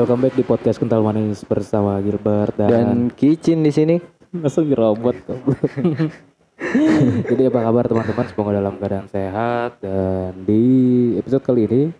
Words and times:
Welcome 0.00 0.24
back 0.24 0.32
di 0.32 0.48
podcast 0.48 0.80
Kental 0.80 1.04
Manis 1.04 1.44
bersama 1.44 2.00
Gilbert 2.00 2.56
dan, 2.56 2.72
Dan 2.72 3.12
Kicin 3.12 3.60
di 3.60 3.68
sini. 3.68 4.00
langsung 4.32 4.64
robot. 4.72 5.12
Jadi 7.28 7.42
apa 7.44 7.60
kabar 7.60 7.84
teman-teman? 7.84 8.24
Semoga 8.32 8.56
dalam 8.56 8.80
keadaan 8.80 9.12
sehat 9.12 9.76
dan 9.84 10.40
di 10.48 10.64
episode 11.20 11.44
kali 11.44 11.68
ini 11.68 11.92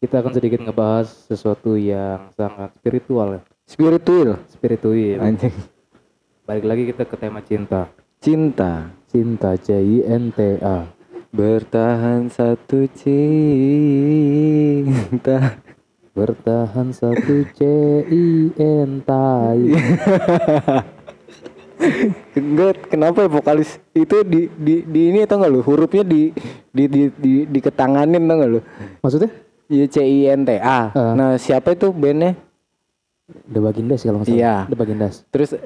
kita 0.00 0.24
akan 0.24 0.32
sedikit 0.32 0.64
ngebahas 0.64 1.28
sesuatu 1.28 1.76
yang 1.76 2.32
sangat 2.32 2.72
spiritual, 2.80 3.36
ya. 3.36 3.44
Spiritual. 3.68 4.40
spiritual. 4.48 5.20
Anjing. 5.20 5.52
Balik 6.48 6.64
lagi 6.64 6.96
kita 6.96 7.04
ke 7.04 7.20
tema 7.20 7.44
cinta. 7.44 7.92
Cinta. 8.24 8.88
Cinta 9.12 9.52
C 9.60 9.76
I 9.76 10.00
N 10.08 10.32
T 10.32 10.56
A. 10.64 10.88
Bertahan 11.28 12.32
satu 12.32 12.88
cinta. 12.96 14.00
Bertahan 16.12 16.92
satu 16.92 17.48
C 17.56 17.60
I 18.04 18.52
N 18.60 19.00
tai. 19.00 19.72
Enggak, 22.36 22.92
kenapa 22.92 23.24
ya 23.24 23.30
vokalis 23.32 23.80
itu 23.96 24.20
di 24.22 24.46
di, 24.54 24.84
di 24.84 25.00
ini 25.08 25.24
tau 25.24 25.40
gak 25.40 25.50
lu 25.50 25.64
hurufnya 25.64 26.04
di 26.04 26.30
di 26.68 26.84
di 26.86 27.02
di, 27.16 27.32
diketanganin 27.48 28.22
tau 28.28 28.36
gak 28.38 28.50
lu? 28.52 28.60
Maksudnya? 29.00 29.32
Iya 29.72 29.86
C 29.88 29.96
I 30.04 30.28
N 30.36 30.44
T 30.44 30.60
A. 30.60 30.92
Ah. 30.92 31.12
Nah, 31.16 31.30
siapa 31.40 31.72
itu 31.72 31.88
bandnya? 31.90 32.36
The 33.48 33.60
Bagindas 33.64 34.04
kalau 34.04 34.20
salah. 34.20 34.36
Iya. 34.36 34.54
The 34.68 34.76
Bagindas. 34.76 35.24
Terus 35.32 35.56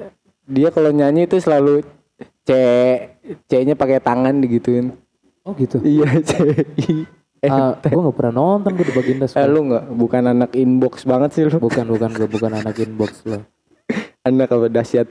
dia 0.47 0.71
kalau 0.71 0.95
nyanyi 0.95 1.27
itu 1.27 1.43
selalu 1.43 1.83
C 2.47 2.49
C-nya 3.51 3.75
pakai 3.75 3.99
tangan 3.99 4.39
digituin. 4.39 4.95
Oh 5.43 5.51
gitu. 5.59 5.83
Iya 5.83 6.23
C 6.23 6.31
I 6.87 7.03
Ah, 7.49 7.73
gue 7.79 8.01
gak 8.01 8.17
pernah 8.17 8.33
nonton 8.35 8.71
gue 8.75 8.85
The 8.87 8.95
Bagindas. 8.95 9.31
Eh, 9.35 9.47
lu 9.47 9.71
nggak 9.71 9.85
bukan 9.95 10.23
anak 10.27 10.51
inbox 10.53 11.03
banget 11.07 11.29
sih 11.33 11.43
lu. 11.47 11.57
Bukan 11.57 11.85
bukan 11.87 12.11
gue 12.13 12.27
bukan 12.27 12.51
anak 12.53 12.75
inbox 12.79 13.23
lo. 13.27 13.43
Anak 14.27 14.51
apa 14.51 14.67
dahsyat. 14.67 15.07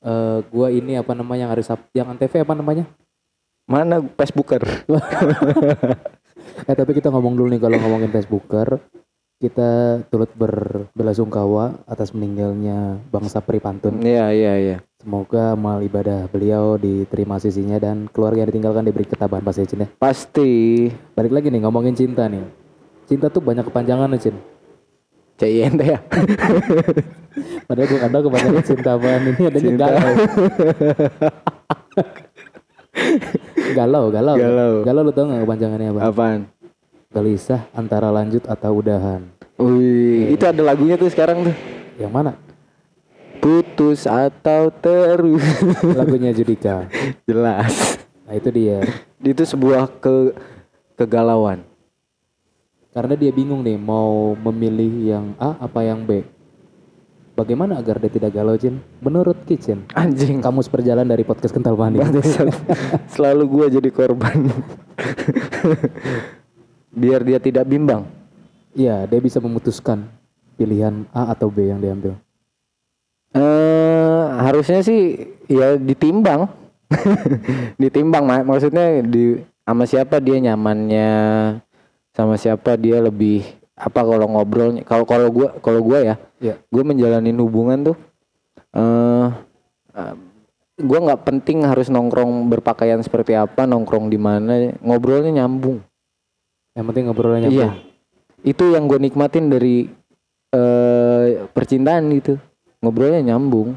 Eh 0.00 0.38
gue 0.48 0.68
ini 0.72 0.96
apa 0.96 1.12
namanya 1.12 1.44
yang 1.44 1.52
hari 1.52 1.60
Sabtu 1.60 1.92
yang 1.92 2.08
antv 2.08 2.32
apa 2.32 2.54
namanya? 2.56 2.88
Mana 3.68 4.00
Facebooker? 4.16 4.64
Eh 6.66 6.74
tapi 6.74 6.96
kita 6.96 7.12
ngomong 7.12 7.36
dulu 7.36 7.52
nih 7.52 7.60
kalau 7.60 7.76
ngomongin 7.78 8.10
Facebooker 8.10 8.80
kita 9.40 10.00
turut 10.12 10.28
berbelasungkawa 10.36 11.88
atas 11.88 12.12
meninggalnya 12.12 13.00
Bang 13.08 13.24
Sapri 13.28 13.56
Pantun. 13.56 14.04
Iya 14.04 14.28
iya 14.36 14.52
iya. 14.60 14.76
Semoga 15.00 15.56
amal 15.56 15.80
ibadah 15.80 16.28
beliau 16.28 16.76
diterima 16.76 17.40
sisinya 17.40 17.80
dan 17.80 18.04
keluarga 18.12 18.44
yang 18.44 18.52
ditinggalkan 18.52 18.84
diberi 18.84 19.08
ketabahan 19.08 19.40
pas 19.40 19.56
ya 19.56 19.64
Cin 19.64 19.88
ya. 19.88 19.88
Pasti 19.96 20.92
Balik 21.16 21.32
lagi 21.32 21.48
nih 21.48 21.64
ngomongin 21.64 21.96
cinta 21.96 22.28
nih. 22.28 22.44
Cinta 23.08 23.32
tuh 23.32 23.40
banyak 23.40 23.64
kepanjangan 23.64 24.12
Cin. 24.20 24.36
CINT 25.40 25.80
ya. 25.80 26.04
Padahal 27.68 27.88
gue 27.88 27.96
ada 27.96 28.18
kebanyakan 28.20 28.60
cinta 28.60 28.90
apaan 29.00 29.24
ini 29.24 29.42
adanya 29.48 29.64
Cinta. 29.64 29.86
galau. 29.88 30.14
galau, 33.80 34.04
galau. 34.12 34.36
Galau. 34.36 34.72
Galau 34.84 35.00
lu 35.00 35.12
tau 35.16 35.24
gak 35.32 35.48
kepanjangannya 35.48 35.96
apa? 35.96 36.00
Apaan? 36.12 36.40
Gelisah 37.08 37.72
antara 37.72 38.12
lanjut 38.12 38.44
atau 38.44 38.76
udahan. 38.76 39.24
Wih, 39.56 40.36
itu 40.36 40.44
ada 40.44 40.60
lagunya 40.60 41.00
tuh 41.00 41.08
sekarang 41.08 41.48
tuh. 41.48 41.56
Yang 41.96 42.12
mana? 42.12 42.32
Putus 43.40 44.04
atau 44.04 44.68
terus. 44.68 45.42
Lagunya 45.98 46.30
Judika. 46.36 46.86
Jelas. 47.24 47.98
Nah 48.28 48.34
itu 48.36 48.48
dia. 48.52 48.84
Itu 49.24 49.42
sebuah 49.42 49.88
ke 49.98 50.36
kegalauan. 51.00 51.64
Karena 52.92 53.14
dia 53.16 53.32
bingung 53.32 53.64
nih 53.64 53.80
mau 53.80 54.36
memilih 54.36 54.92
yang 55.02 55.26
A 55.40 55.56
apa 55.56 55.80
yang 55.82 56.04
B. 56.04 56.22
Bagaimana 57.38 57.80
agar 57.80 57.96
dia 57.96 58.12
tidak 58.12 58.36
galau, 58.36 58.52
Cin? 58.60 58.84
Menurut 59.00 59.48
Kitchen, 59.48 59.88
Anjing. 59.96 60.44
kamus 60.44 60.68
perjalanan 60.68 61.08
dari 61.08 61.24
podcast 61.24 61.56
Kental 61.56 61.72
Manis. 61.72 62.04
Selalu 63.16 63.44
gua 63.48 63.66
jadi 63.72 63.88
korban. 63.88 64.52
Biar 66.92 67.24
dia 67.24 67.40
tidak 67.40 67.64
bimbang. 67.64 68.04
Iya, 68.76 69.08
dia 69.08 69.20
bisa 69.24 69.40
memutuskan 69.40 70.04
pilihan 70.60 71.08
A 71.16 71.32
atau 71.32 71.48
B 71.48 71.72
yang 71.72 71.80
diambil. 71.80 72.20
Eh 73.30 74.22
harusnya 74.42 74.82
sih 74.82 75.00
ya 75.46 75.78
ditimbang. 75.78 76.50
ditimbang 77.82 78.26
mak 78.26 78.42
maksudnya 78.42 78.98
di 79.00 79.38
sama 79.62 79.86
siapa 79.86 80.18
dia 80.18 80.42
nyamannya 80.42 81.10
sama 82.10 82.34
siapa 82.34 82.74
dia 82.74 82.98
lebih 82.98 83.46
apa 83.78 84.02
kalau 84.02 84.26
ngobrolnya 84.26 84.82
kalau 84.82 85.06
kalau 85.06 85.30
gua 85.30 85.54
kalau 85.62 85.80
gua 85.80 85.98
ya 86.02 86.14
Iya. 86.42 86.58
gue 86.66 86.82
menjalanin 86.82 87.38
hubungan 87.38 87.94
tuh 87.94 87.96
eh 88.74 89.28
eh, 89.94 90.14
gua 90.82 90.98
nggak 90.98 91.22
penting 91.22 91.62
harus 91.62 91.86
nongkrong 91.86 92.50
berpakaian 92.50 92.98
seperti 93.00 93.38
apa 93.38 93.70
nongkrong 93.70 94.10
di 94.10 94.18
mana 94.18 94.74
ngobrolnya 94.82 95.30
nyambung 95.30 95.78
Yang 96.74 96.84
penting 96.90 97.04
ngobrolnya 97.06 97.46
iya 97.46 97.70
nyambung. 97.70 97.72
itu 98.42 98.64
yang 98.74 98.84
gue 98.90 98.98
nikmatin 98.98 99.46
dari 99.46 99.86
eh 100.50 101.46
percintaan 101.54 102.10
gitu 102.18 102.34
ngobrolnya 102.80 103.22
nyambung 103.24 103.76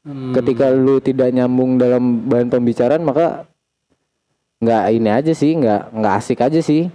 Hmm. 0.00 0.32
ketika 0.32 0.72
lu 0.72 0.96
tidak 0.96 1.28
nyambung 1.28 1.76
dalam 1.76 2.24
bahan 2.24 2.48
pembicaraan 2.48 3.04
maka 3.04 3.44
nggak 4.58 4.84
ini 4.90 5.08
aja 5.08 5.32
sih 5.32 5.52
nggak 5.54 5.92
nggak 5.92 6.14
asik 6.16 6.40
aja 6.40 6.56
sih 6.58 6.88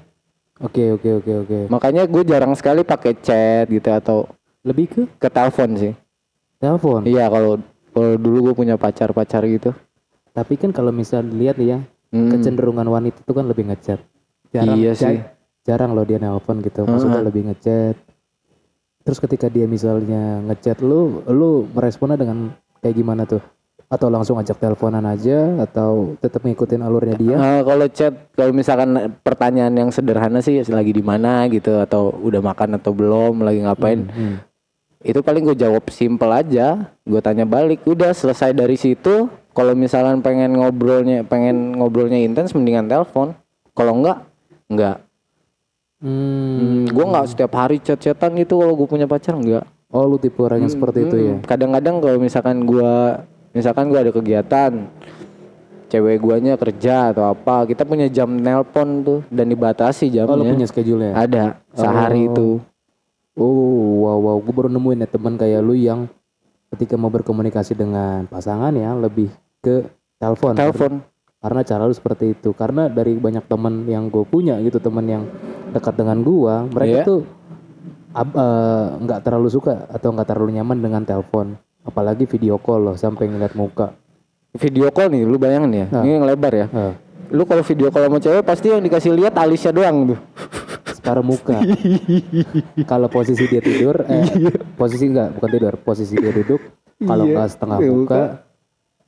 Oke, 0.57 0.89
oke, 0.89 1.19
oke, 1.19 1.31
oke. 1.37 1.59
makanya 1.67 2.03
gue 2.03 2.23
jarang 2.23 2.55
sekali 2.55 2.81
pakai 2.81 3.13
chat 3.15 3.67
gitu 3.67 3.91
atau 3.91 4.25
Lebih 4.63 4.85
ke 4.87 5.01
ke 5.17 5.27
telepon 5.27 5.69
sih 5.75 5.93
telepon. 6.57 7.05
iya 7.05 7.27
kalau 7.27 7.61
kalau 7.91 8.15
dulu 8.15 8.37
gue 8.41 8.55
punya 8.57 8.75
pacar 8.75 9.11
pacar 9.11 9.45
gitu 9.45 9.69
Tapi 10.31 10.57
kan 10.57 10.71
kalau 10.71 10.89
misal 10.89 11.23
dilihat 11.23 11.55
ya, 11.57 11.79
Hmm. 12.09 12.27
kecenderungan 12.27 12.83
wanita 12.83 13.21
itu 13.21 13.31
kan 13.31 13.45
lebih 13.45 13.69
ngechat. 13.69 14.03
Jarang, 14.49 14.75
Iya 14.75 14.91
sih. 14.91 15.15
ja- 15.15 15.31
jarang 15.63 15.95
loh 15.95 16.03
dia 16.03 16.17
nelpon 16.17 16.59
gitu. 16.59 16.83
Maksudnya 16.83 17.21
Heeh. 17.21 17.27
lebih 17.29 17.41
ngechat. 17.47 17.95
Terus 19.05 19.21
ketika 19.21 19.47
dia 19.47 19.69
misalnya 19.69 20.41
ngechat 20.49 20.81
lu, 20.81 21.21
lu 21.29 21.69
meresponnya 21.69 22.17
dengan 22.17 22.49
kayak 22.81 22.95
gimana 22.97 23.29
tuh? 23.29 23.37
Atau 23.85 24.09
langsung 24.09 24.41
ajak 24.41 24.57
teleponan 24.57 25.05
aja 25.05 25.61
atau 25.61 26.17
tetap 26.17 26.41
ngikutin 26.41 26.81
alurnya 26.81 27.13
dia? 27.13 27.35
Eh, 27.37 27.61
kalau 27.61 27.85
chat 27.85 28.33
kalau 28.33 28.49
misalkan 28.49 29.13
pertanyaan 29.21 29.77
yang 29.77 29.89
sederhana 29.93 30.41
sih 30.41 30.57
lagi 30.73 30.89
di 30.89 31.05
mana 31.05 31.45
gitu 31.53 31.77
atau 31.77 32.09
udah 32.17 32.41
makan 32.41 32.81
atau 32.81 32.91
belum 32.91 33.45
lagi 33.45 33.61
ngapain 33.61 34.09
Hmm. 34.09 34.41
itu 35.05 35.21
paling 35.21 35.45
gue 35.45 35.53
jawab 35.53 35.85
simple 35.93 36.33
aja 36.33 36.89
gue 37.05 37.21
tanya 37.21 37.45
balik 37.45 37.85
udah 37.85 38.09
selesai 38.09 38.57
dari 38.57 38.73
situ 38.73 39.29
kalau 39.53 39.77
misalkan 39.77 40.25
pengen 40.25 40.57
ngobrolnya 40.57 41.21
pengen 41.21 41.77
ngobrolnya 41.77 42.17
intens 42.25 42.57
mendingan 42.57 42.89
telepon 42.89 43.37
kalau 43.77 44.01
enggak 44.01 44.25
enggak 44.65 45.04
Hmm. 45.95 46.85
gue 46.85 47.05
nggak 47.05 47.27
setiap 47.27 47.55
hari 47.55 47.79
chat-chatan 47.79 48.35
gitu 48.35 48.59
kalau 48.59 48.75
gue 48.75 48.85
punya 48.85 49.07
pacar 49.07 49.33
enggak 49.33 49.63
Oh 49.87 50.03
lu 50.03 50.19
tipe 50.19 50.35
orang 50.37 50.59
yang 50.59 50.67
seperti 50.67 51.07
itu 51.07 51.15
ya? 51.15 51.33
Hmm, 51.33 51.45
kadang-kadang 51.47 52.03
kalau 52.03 52.19
misalkan 52.19 52.57
gue 52.61 52.91
misalkan 53.53 53.87
gue 53.87 53.95
ada 53.97 54.11
kegiatan 54.11 54.71
cewek 55.87 56.19
guanya 56.19 56.57
kerja 56.57 57.15
atau 57.15 57.31
apa 57.31 57.63
kita 57.63 57.87
punya 57.87 58.09
jam 58.09 58.27
nelpon 58.27 58.89
tuh 59.01 59.19
dan 59.29 59.47
dibatasi 59.47 60.11
Oh 60.19 60.35
lu 60.35 60.43
jamnya 60.43 60.51
punya 60.51 60.67
schedule 60.67 60.99
ya? 60.99 61.13
ada 61.15 61.43
sehari 61.71 62.27
Oh. 62.27 62.29
itu 62.29 62.49
Oh 63.35 63.55
wow 64.01 64.17
wow, 64.17 64.37
gue 64.37 64.51
baru 64.51 64.67
nemuin 64.67 65.03
ya 65.03 65.07
teman 65.07 65.35
kayak 65.35 65.59
lu 65.59 65.75
yang 65.75 66.07
ketika 66.71 66.95
mau 66.95 67.07
berkomunikasi 67.07 67.71
dengan 67.71 68.27
pasangan 68.27 68.71
ya 68.71 68.91
lebih 68.91 69.31
ke 69.59 69.87
telepon. 70.19 70.55
telepon 70.55 70.91
Karena 71.45 71.61
cara 71.61 71.85
lu 71.85 71.93
seperti 71.93 72.33
itu. 72.33 72.49
Karena 72.51 72.89
dari 72.89 73.13
banyak 73.13 73.45
teman 73.45 73.85
yang 73.85 74.09
gue 74.09 74.25
punya 74.25 74.57
gitu 74.59 74.81
teman 74.81 75.05
yang 75.05 75.23
dekat 75.69 75.93
dengan 75.93 76.17
gua, 76.19 76.65
mereka 76.65 76.97
Iya. 76.97 77.05
tuh 77.05 77.21
eh, 78.15 78.85
nggak 78.97 79.19
terlalu 79.21 79.49
suka 79.49 79.85
atau 79.87 80.09
nggak 80.09 80.25
terlalu 80.25 80.57
nyaman 80.57 80.77
dengan 80.79 81.01
telepon. 81.01 81.53
Apalagi 81.83 82.25
video 82.25 82.57
call 82.57 82.81
loh 82.83 82.95
sampai 82.95 83.29
ngeliat 83.29 83.53
muka. 83.53 83.93
video 84.55 84.87
call 84.87 85.11
nih 85.11 85.21
lu 85.21 85.35
bayangin 85.35 85.67
ya 85.75 85.85
Nah. 85.91 86.01
ini 86.01 86.15
yang 86.15 86.23
lebar 86.23 86.53
ya 86.55 86.65
Eh, 86.65 86.93
lu 87.29 87.43
kalau 87.43 87.59
video 87.61 87.91
call 87.91 88.07
sama 88.07 88.17
cewek 88.17 88.39
pasti 88.41 88.71
yang 88.71 88.79
dikasih 88.79 89.11
lihat 89.11 89.35
alisnya 89.35 89.69
doang 89.69 90.15
tuh 90.15 90.19
separuh 90.95 91.21
muka. 91.21 91.59
Kalau 92.89 93.05
posisi 93.05 93.45
dia 93.45 93.59
tidur, 93.59 93.99
eh, 94.01 94.23
posisi 94.73 95.05
enggak, 95.05 95.35
bukan 95.35 95.49
tidur, 95.51 95.73
posisi 95.77 96.15
dia 96.15 96.31
duduk. 96.31 96.57
Kalau 96.97 97.27
Iya, 97.27 97.33
nggak 97.35 97.49
setengah 97.51 97.77
iya, 97.77 97.89
muka, 97.91 98.21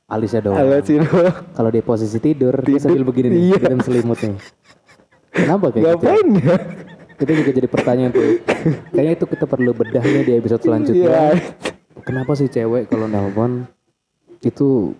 alisnya 0.08 0.40
doang. 0.42 0.56
alisnya 0.58 1.04
doang 1.04 1.36
Kalau 1.52 1.68
dia 1.68 1.84
posisi 1.84 2.18
tidur, 2.18 2.54
dia 2.58 2.76
Tidur, 2.76 2.80
sambil 2.80 3.04
begini 3.04 3.28
nih, 3.28 3.40
iya. 3.52 3.58
kirim 3.60 3.80
selimut 3.80 4.18
nih. 4.18 4.36
Kenapa 5.28 5.66
kayak 5.70 5.84
gitu? 5.84 6.04
ngapain 6.08 6.28
ya 6.34 6.56
Itu 7.18 7.32
juga 7.34 7.50
jadi 7.50 7.68
pertanyaan 7.68 8.10
tuh. 8.14 8.38
Kayaknya 8.94 9.12
itu 9.14 9.26
kita 9.26 9.44
perlu 9.44 9.70
bedahnya 9.74 10.20
di 10.22 10.32
episode 10.34 10.62
selanjutnya. 10.62 11.10
Iya. 11.10 11.24
Kenapa 12.02 12.32
sih 12.32 12.46
cewek 12.46 12.86
kalau 12.86 13.04
nelpon 13.04 13.66
itu 14.40 14.94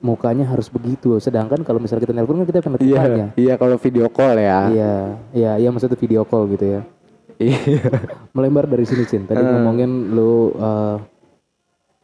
mukanya 0.00 0.48
harus 0.48 0.72
begitu. 0.72 1.20
Sedangkan 1.20 1.60
kalau 1.62 1.76
misalnya 1.76 2.08
kita 2.08 2.14
nelpon 2.16 2.40
kan 2.40 2.46
kita 2.48 2.58
pengen 2.64 2.80
Iya, 2.80 3.00
tanya. 3.04 3.26
iya 3.36 3.54
kalau 3.60 3.76
video 3.76 4.08
call 4.08 4.40
ya. 4.40 4.58
Iya, 4.72 4.92
iya, 5.36 5.50
iya 5.60 5.68
maksudnya 5.68 6.00
video 6.00 6.24
call 6.24 6.48
gitu 6.50 6.66
ya. 6.66 6.80
Iya. 7.38 7.60
Melebar 8.34 8.66
dari 8.66 8.82
sini 8.82 9.04
Cin. 9.04 9.28
Tadi 9.28 9.38
ngomongin 9.38 10.10
lu 10.10 10.47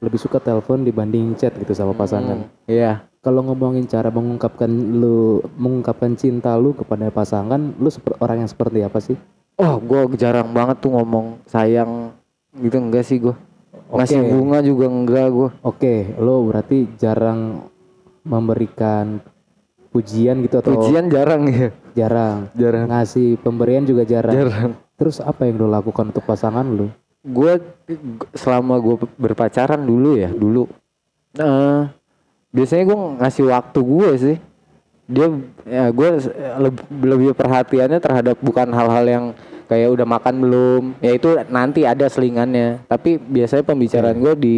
lebih 0.05 0.21
suka 0.21 0.39
telepon 0.39 0.85
dibanding 0.85 1.33
chat 1.35 1.57
gitu 1.57 1.73
sama 1.73 1.97
pasangan. 1.97 2.45
Iya. 2.69 3.09
Kalau 3.25 3.41
ngomongin 3.41 3.89
cara 3.89 4.13
mengungkapkan 4.13 4.69
lu 4.69 5.41
mengungkapkan 5.57 6.13
cinta 6.13 6.53
lu 6.61 6.77
kepada 6.77 7.09
pasangan, 7.09 7.73
lu 7.81 7.89
orang 8.21 8.45
yang 8.45 8.51
seperti 8.53 8.85
apa 8.85 9.01
sih? 9.01 9.17
Oh, 9.57 9.81
gue 9.81 10.19
jarang 10.21 10.53
banget 10.53 10.85
tuh 10.85 10.93
ngomong 10.93 11.41
sayang 11.49 12.13
gitu 12.61 12.77
enggak 12.77 13.09
sih 13.09 13.19
gue. 13.25 13.33
Ngasih 13.89 14.21
Oke. 14.21 14.29
bunga 14.29 14.59
juga 14.61 14.87
enggak 14.93 15.27
gue. 15.33 15.49
Oke, 15.65 15.95
lo 16.21 16.45
berarti 16.45 16.85
jarang 17.01 17.65
memberikan 18.25 19.25
pujian 19.95 20.43
gitu 20.43 20.59
atau 20.59 20.75
Ujian 20.75 21.07
jarang 21.07 21.47
ya. 21.47 21.71
jarang 21.95 22.51
Jarang. 22.59 22.91
ngasih 22.91 23.39
pemberian 23.41 23.87
juga 23.87 24.03
jarang. 24.03 24.35
Jarang. 24.35 24.71
Terus 24.99 25.23
apa 25.23 25.47
yang 25.47 25.63
lo 25.63 25.71
lakukan 25.71 26.11
untuk 26.11 26.27
pasangan 26.27 26.67
lo? 26.67 26.91
Gue 27.25 27.57
selama 28.37 28.77
gue 28.77 29.01
berpacaran 29.17 29.81
dulu 29.81 30.21
ya 30.21 30.29
dulu. 30.29 30.69
Nah, 31.41 31.89
biasanya 32.53 32.85
gue 32.85 32.99
ngasih 33.25 33.45
waktu 33.49 33.81
gue 33.81 34.11
sih. 34.21 34.37
Dia 35.09 35.33
ya 35.65 35.89
gue 35.89 36.09
lebih, 36.61 36.85
lebih 36.93 37.29
perhatiannya 37.33 37.97
terhadap 38.01 38.37
bukan 38.45 38.69
hal-hal 38.73 39.05
yang 39.09 39.25
kayak 39.73 39.89
udah 39.97 40.05
makan 40.05 40.35
belum. 40.45 40.83
Ya 41.01 41.17
itu 41.17 41.33
nanti 41.49 41.89
ada 41.89 42.05
selingannya. 42.13 42.85
Tapi 42.85 43.17
biasanya 43.17 43.65
pembicaraan 43.65 44.21
gue 44.21 44.35
di 44.37 44.55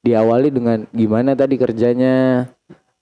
diawali 0.00 0.48
dengan 0.54 0.88
gimana 0.94 1.34
tadi 1.34 1.58
kerjanya, 1.60 2.48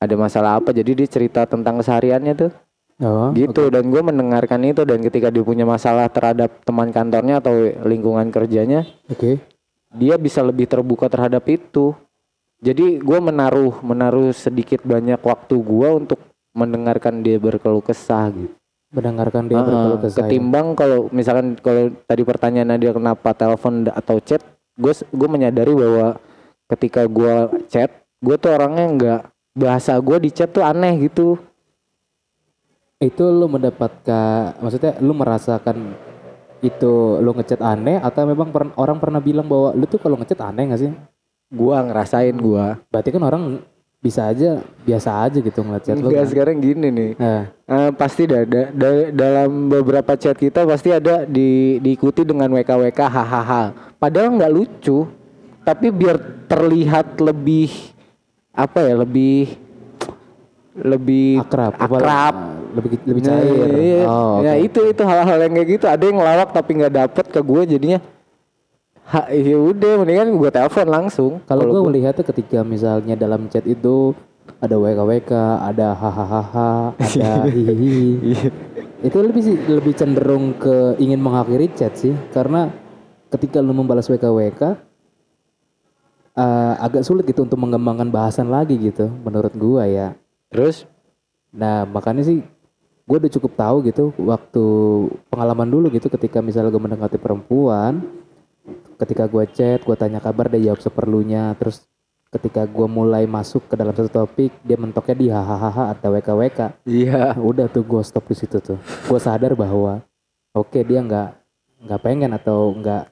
ada 0.01 0.15
masalah 0.19 0.59
apa. 0.59 0.75
Jadi 0.75 1.05
dia 1.05 1.09
cerita 1.09 1.47
tentang 1.47 1.79
kesehariannya 1.79 2.35
tuh. 2.35 2.53
Oh, 3.03 3.35
gitu 3.35 3.75
dan 3.75 3.91
gue 3.91 3.99
mendengarkan 3.99 4.63
itu 4.63 4.87
dan 4.87 5.03
ketika 5.03 5.27
dia 5.27 5.43
punya 5.43 5.67
masalah 5.67 6.07
terhadap 6.07 6.63
teman 6.63 6.95
kantornya 6.95 7.43
atau 7.43 7.51
lingkungan 7.83 8.31
kerjanya 8.31 8.87
Oke. 9.11 9.43
dia 9.91 10.15
bisa 10.15 10.47
lebih 10.47 10.71
terbuka 10.71 11.11
terhadap 11.11 11.43
itu 11.51 11.91
jadi 12.63 13.03
gue 13.03 13.19
menaruh 13.19 13.83
menaruh 13.83 14.31
sedikit 14.31 14.87
banyak 14.87 15.19
waktu 15.19 15.59
gue 15.59 15.89
untuk 15.91 16.23
mendengarkan 16.55 17.19
dia 17.21 17.37
berkeluh 17.37 17.83
kesah 17.83 18.31
gitu 18.31 18.55
Mendengarkan 18.95 19.51
dia 19.51 19.59
Ah, 19.59 19.67
berkeluh 19.67 19.99
kesah. 19.99 20.15
ya. 20.15 20.19
ketimbang 20.31 20.79
kalau 20.79 21.11
misalkan 21.11 21.59
kalau 21.59 21.91
tadi 22.07 22.23
pertanyaan 22.23 22.79
dia 22.79 22.95
kenapa 22.95 23.35
telepon 23.35 23.91
atau 23.91 24.23
chat 24.23 24.39
gue 24.79 24.95
gue 24.95 25.29
menyadari 25.29 25.75
bahwa 25.75 26.15
ketika 26.71 27.11
gue 27.11 27.35
chat 27.67 27.91
gue 28.23 28.37
tuh 28.39 28.55
orangnya 28.55 28.87
nggak 28.87 29.21
bahasa 29.53 29.99
gue 29.99 30.17
di 30.21 30.31
chat 30.31 30.47
tuh 30.47 30.63
aneh 30.63 31.11
gitu 31.11 31.43
Itu 33.03 33.27
lo 33.27 33.51
mendapatkan, 33.51 34.59
maksudnya 34.63 34.97
lo 35.03 35.13
merasakan 35.13 35.77
itu 36.65 37.21
lo 37.21 37.37
ngechat 37.37 37.61
aneh 37.61 38.01
atau 38.01 38.25
memang 38.25 38.49
per- 38.49 38.73
orang 38.81 38.97
pernah 38.97 39.21
bilang 39.21 39.45
bahwa 39.45 39.77
lu 39.77 39.85
tuh 39.85 40.01
kalau 40.01 40.17
ngechat 40.17 40.41
aneh 40.41 40.73
gak 40.73 40.81
sih? 40.81 40.93
gue 41.55 41.77
ngerasain 41.77 42.35
gue 42.35 42.67
Berarti 42.91 43.09
kan 43.15 43.23
orang 43.23 43.43
bisa 44.03 44.29
aja 44.29 44.61
biasa 44.85 45.29
aja 45.29 45.39
gitu 45.41 45.61
ngechat 45.65 45.97
lo. 45.97 46.09
Enggak 46.09 46.25
kan? 46.27 46.31
sekarang 46.33 46.57
gini 46.61 46.89
nih 46.93 47.11
Eh, 47.17 47.91
pasti 47.97 48.29
ada, 48.29 48.45
da- 48.45 48.73
da- 48.73 49.09
dalam 49.13 49.73
beberapa 49.73 50.13
chat 50.13 50.37
kita 50.37 50.69
pasti 50.69 50.93
ada 50.93 51.25
di 51.25 51.81
diikuti 51.81 52.21
dengan 52.21 52.53
WKWK 52.53 53.01
hahaha. 53.01 53.73
Padahal 53.97 54.37
nggak 54.37 54.53
lucu, 54.53 55.09
tapi 55.65 55.89
biar 55.89 56.21
terlihat 56.45 57.17
lebih 57.17 57.73
apa 58.53 58.85
ya 58.85 58.95
lebih 59.01 59.57
lebih 60.75 61.39
akrab, 61.39 61.79
akrab. 61.79 62.35
lebih 62.75 62.99
lebih 63.07 63.23
cair. 63.23 63.71
iya. 63.79 64.03
Oh, 64.11 64.43
ya 64.43 64.59
oke. 64.59 64.67
itu 64.67 64.81
itu 64.91 65.03
hal-hal 65.07 65.39
yang 65.47 65.53
kayak 65.55 65.69
gitu. 65.79 65.87
Ada 65.87 66.03
yang 66.03 66.17
ngelawak 66.19 66.51
tapi 66.51 66.71
nggak 66.83 66.95
dapet 66.95 67.27
ke 67.31 67.41
gue 67.41 67.63
jadinya. 67.79 67.99
Ha, 69.05 69.31
ya 69.31 69.55
udah 69.55 70.03
mendingan 70.03 70.35
gue 70.35 70.51
telepon 70.51 70.89
langsung. 70.91 71.33
Kalau 71.47 71.71
gue 71.71 71.81
melihatnya 71.87 72.25
ketika 72.27 72.67
misalnya 72.67 73.15
dalam 73.15 73.47
chat 73.47 73.63
itu 73.69 74.17
ada 74.59 74.75
WKWK, 74.75 75.33
ada 75.61 75.95
hahaha, 75.95 76.97
ada 76.99 77.31
hihihi. 77.55 78.27
itu 79.05 79.17
lebih 79.21 79.43
sih 79.45 79.57
lebih 79.69 79.93
cenderung 79.93 80.57
ke 80.57 80.97
ingin 80.97 81.21
mengakhiri 81.21 81.69
chat 81.77 81.93
sih, 81.95 82.17
karena 82.33 82.73
ketika 83.29 83.61
lu 83.61 83.77
membalas 83.77 84.09
WKWK 84.09 84.63
eh, 86.35 86.75
agak 86.81 87.05
sulit 87.05 87.29
gitu 87.29 87.45
untuk 87.45 87.61
mengembangkan 87.61 88.09
bahasan 88.09 88.49
lagi 88.49 88.81
gitu, 88.81 89.13
menurut 89.23 89.53
gua 89.55 89.85
ya. 89.85 90.17
Terus 90.55 90.87
Nah 91.55 91.87
makanya 91.87 92.27
sih 92.27 92.43
gue 93.05 93.17
udah 93.21 93.33
cukup 93.39 93.53
tahu 93.55 93.77
gitu 93.87 94.05
waktu 94.19 94.65
pengalaman 95.31 95.69
dulu 95.71 95.87
gitu 95.93 96.11
ketika 96.11 96.41
misalnya 96.43 96.73
gue 96.73 96.83
mendekati 96.83 97.21
perempuan 97.21 98.01
ketika 98.97 99.29
gue 99.29 99.45
chat 99.53 99.85
gue 99.85 99.93
tanya 99.95 100.19
kabar 100.19 100.51
dia 100.51 100.71
jawab 100.73 100.83
seperlunya. 100.83 101.55
Terus 101.63 101.87
ketika 102.35 102.67
gue 102.67 102.87
mulai 102.91 103.31
masuk 103.31 103.71
ke 103.71 103.79
dalam 103.79 103.95
satu 103.95 104.11
topik 104.11 104.51
dia 104.67 104.75
mentoknya 104.75 105.15
di 105.15 105.27
hahaha 105.31 105.95
atau 105.95 106.11
wkwk 106.11 106.83
iya. 106.91 107.39
Udah 107.39 107.71
tuh 107.71 107.87
gue 107.87 108.03
stop 108.03 108.27
di 108.27 108.35
situ 108.35 108.59
tuh. 108.59 108.79
Gue 109.07 109.21
sadar 109.23 109.55
bahwa 109.55 110.03
oke 110.51 110.83
dia 110.83 110.99
nggak 110.99 111.29
nggak 111.87 112.01
pengen 112.03 112.35
atau 112.35 112.75
nggak 112.75 113.05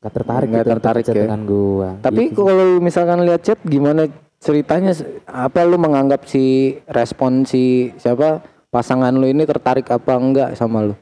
nggak 0.00 0.12
tertarik 0.14 0.46
Nggak 0.46 0.62
gitu 0.62 0.72
tertarik 0.78 1.04
ya. 1.04 1.14
dengan 1.26 1.40
gue 1.42 1.88
Tapi 2.04 2.22
kalau 2.30 2.78
misalkan 2.78 3.18
lihat 3.26 3.42
chat 3.42 3.58
gimana 3.66 4.06
ceritanya 4.40 4.96
apa 5.28 5.60
lu 5.62 5.76
menganggap 5.76 6.24
si 6.24 6.74
respon 6.88 7.44
si 7.44 7.92
siapa 8.00 8.40
pasangan 8.72 9.12
lu 9.12 9.28
ini 9.28 9.44
tertarik 9.44 9.86
apa 9.92 10.16
enggak 10.16 10.56
sama 10.56 10.80
lu? 10.82 10.94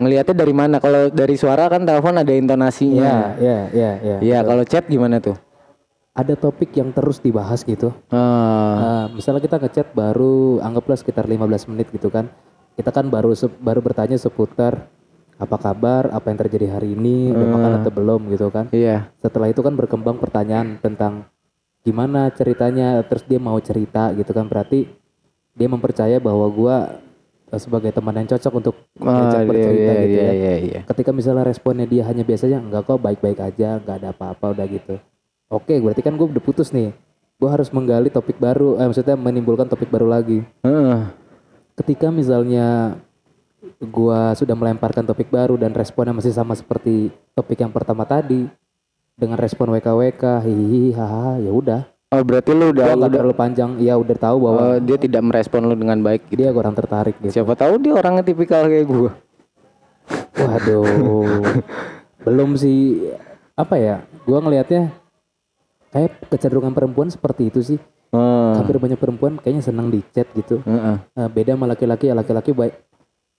Ngelihatnya 0.00 0.32
dari 0.32 0.54
mana? 0.56 0.76
Kalau 0.80 1.12
dari 1.12 1.36
suara 1.36 1.68
kan 1.68 1.84
telepon 1.84 2.16
ada 2.16 2.32
ya 2.32 2.40
intonasinya. 2.40 3.36
ya 3.36 3.68
ya 3.68 3.90
ya 4.00 4.16
Iya, 4.24 4.38
kalau 4.40 4.64
chat 4.64 4.88
gimana 4.88 5.20
tuh? 5.20 5.36
ada 6.10 6.34
topik 6.34 6.74
yang 6.74 6.90
terus 6.90 7.22
dibahas 7.22 7.62
gitu 7.62 7.94
Ah, 8.10 8.18
Nah, 8.76 9.04
misalnya 9.14 9.40
kita 9.40 9.62
ngechat 9.62 9.94
baru 9.94 10.58
anggaplah 10.58 10.98
sekitar 10.98 11.24
15 11.24 11.70
menit 11.70 11.86
gitu 11.94 12.10
kan. 12.10 12.26
Kita 12.74 12.90
kan 12.90 13.06
baru 13.08 13.30
baru 13.62 13.80
bertanya 13.80 14.18
seputar 14.18 14.90
apa 15.38 15.56
kabar, 15.56 16.10
apa 16.12 16.26
yang 16.28 16.38
terjadi 16.44 16.66
hari 16.76 16.92
ini, 16.98 17.30
udah 17.32 17.46
makan 17.54 17.72
atau 17.80 17.92
belum 17.94 18.20
gitu 18.34 18.50
kan. 18.50 18.66
iya. 18.74 19.08
Setelah 19.22 19.48
itu 19.54 19.62
kan 19.62 19.72
berkembang 19.72 20.18
pertanyaan 20.18 20.76
tentang 20.82 21.29
gimana 21.80 22.28
ceritanya, 22.32 23.00
terus 23.06 23.24
dia 23.24 23.40
mau 23.40 23.56
cerita 23.60 24.12
gitu 24.16 24.30
kan. 24.30 24.46
Berarti 24.46 24.88
dia 25.56 25.68
mempercaya 25.68 26.16
bahwa 26.20 26.46
gua 26.48 26.76
eh, 27.50 27.60
sebagai 27.60 27.90
teman 27.90 28.14
yang 28.20 28.28
cocok 28.30 28.52
untuk 28.54 28.74
Ah, 29.00 29.26
diajak 29.26 29.40
iya, 29.42 29.48
bercerita 29.48 29.90
iya, 29.92 30.02
gitu 30.04 30.20
iya, 30.20 30.24
ya. 30.24 30.32
iya, 30.32 30.54
iya. 30.60 30.80
Ketika 30.86 31.10
misalnya 31.10 31.44
responnya 31.48 31.86
dia 31.88 32.02
hanya 32.06 32.22
biasanya 32.22 32.58
enggak 32.62 32.82
kok 32.86 33.00
baik-baik 33.00 33.40
aja, 33.40 33.80
enggak 33.80 33.96
ada 34.04 34.08
apa-apa 34.12 34.54
udah 34.54 34.66
gitu. 34.68 34.94
Oke, 35.50 35.74
berarti 35.82 36.00
kan 36.04 36.14
gue 36.14 36.26
udah 36.30 36.44
putus 36.44 36.70
nih. 36.70 36.94
Gue 37.40 37.50
harus 37.50 37.72
menggali 37.74 38.12
topik 38.12 38.38
baru, 38.38 38.78
eh, 38.78 38.86
maksudnya 38.86 39.18
menimbulkan 39.18 39.66
topik 39.66 39.90
baru 39.90 40.06
lagi. 40.06 40.46
Heeh. 40.62 41.10
Ketika 41.74 42.12
misalnya 42.12 43.00
gua 43.80 44.36
sudah 44.36 44.52
melemparkan 44.52 45.04
topik 45.04 45.32
baru 45.32 45.56
dan 45.56 45.72
responnya 45.72 46.12
masih 46.12 46.32
sama 46.32 46.52
seperti 46.52 47.08
topik 47.32 47.60
yang 47.60 47.72
pertama 47.72 48.04
tadi 48.04 48.44
dengan 49.20 49.36
respon 49.36 49.68
WKWK, 49.76 50.48
hihihi, 50.48 50.96
hahaha, 50.96 51.36
ya 51.44 51.52
udah. 51.52 51.80
Oh, 52.10 52.24
berarti 52.26 52.50
lu 52.50 52.74
udah 52.74 52.90
Gua 52.90 52.96
nggak 52.96 53.06
udah 53.06 53.18
terlalu 53.22 53.36
panjang, 53.38 53.70
ya 53.78 53.94
udah 53.94 54.16
tahu 54.18 54.36
bahwa 54.42 54.62
oh, 54.64 54.76
dia 54.82 54.98
tidak 54.98 55.22
merespon 55.22 55.62
lu 55.68 55.76
dengan 55.78 56.00
baik 56.02 56.26
gitu. 56.26 56.42
dia 56.42 56.50
kurang 56.50 56.74
tertarik 56.74 57.14
gitu. 57.22 57.38
Siapa 57.38 57.54
tahu 57.54 57.78
dia 57.78 57.94
orangnya 57.94 58.26
tipikal 58.26 58.66
kayak 58.66 58.88
gua. 58.88 59.14
Waduh, 60.34 60.82
belum 62.26 62.58
sih 62.58 63.06
apa 63.54 63.78
ya? 63.78 64.02
Gua 64.26 64.42
ngelihatnya 64.42 64.90
kayak 65.94 66.18
kecenderungan 66.34 66.74
perempuan 66.74 67.14
seperti 67.14 67.46
itu 67.46 67.60
sih. 67.62 67.78
Oh, 68.10 68.58
Hampir 68.58 68.82
banyak 68.82 68.98
perempuan 68.98 69.38
kayaknya 69.38 69.62
senang 69.62 69.86
di 69.86 70.02
chat 70.10 70.26
gitu. 70.34 70.66
Eh, 70.66 71.28
beda 71.30 71.54
sama 71.54 71.70
laki-laki 71.70 72.10
ya 72.10 72.18
laki-laki 72.18 72.50
baik 72.50 72.89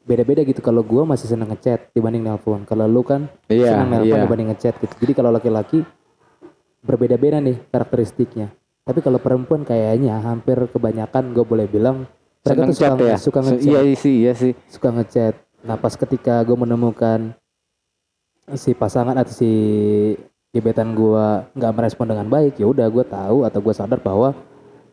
beda-beda 0.01 0.41
gitu 0.41 0.59
kalau 0.59 0.81
gua 0.81 1.05
masih 1.05 1.29
seneng 1.29 1.53
ngechat 1.53 1.93
dibanding 1.93 2.25
nelpon 2.25 2.65
kalau 2.65 2.89
lu 2.89 3.05
kan 3.05 3.29
Iya, 3.47 3.77
seneng 3.77 3.89
nelpon 3.93 4.17
iya. 4.17 4.23
dibanding 4.25 4.49
ngechat 4.53 4.73
gitu 4.81 4.93
jadi 4.97 5.13
kalau 5.13 5.29
laki-laki 5.29 5.85
berbeda-beda 6.81 7.37
nih 7.37 7.61
karakteristiknya 7.69 8.49
tapi 8.81 8.99
kalau 8.99 9.21
perempuan 9.21 9.61
kayaknya 9.61 10.17
hampir 10.17 10.57
kebanyakan 10.73 11.37
gue 11.37 11.45
boleh 11.45 11.69
bilang 11.69 12.09
mereka 12.41 12.49
Seneng 12.57 12.69
tuh 12.73 12.77
suka, 12.81 13.05
ya? 13.05 13.17
suka 13.21 13.39
ngechat 13.45 13.69
Iya 13.69 13.79
sih, 13.93 14.15
iya 14.25 14.33
sih. 14.33 14.53
suka 14.67 14.89
ngechat 14.89 15.33
nah 15.61 15.77
pas 15.77 15.93
ketika 15.93 16.41
gue 16.41 16.57
menemukan 16.57 17.37
si 18.57 18.73
pasangan 18.73 19.13
atau 19.13 19.29
si 19.29 19.51
gebetan 20.51 20.91
gua 20.91 21.47
nggak 21.55 21.71
merespon 21.71 22.09
dengan 22.11 22.27
baik 22.27 22.59
ya 22.59 22.67
udah 22.67 22.89
gue 22.91 23.05
tahu 23.07 23.47
atau 23.47 23.59
gue 23.61 23.71
sadar 23.71 24.01
bahwa 24.01 24.35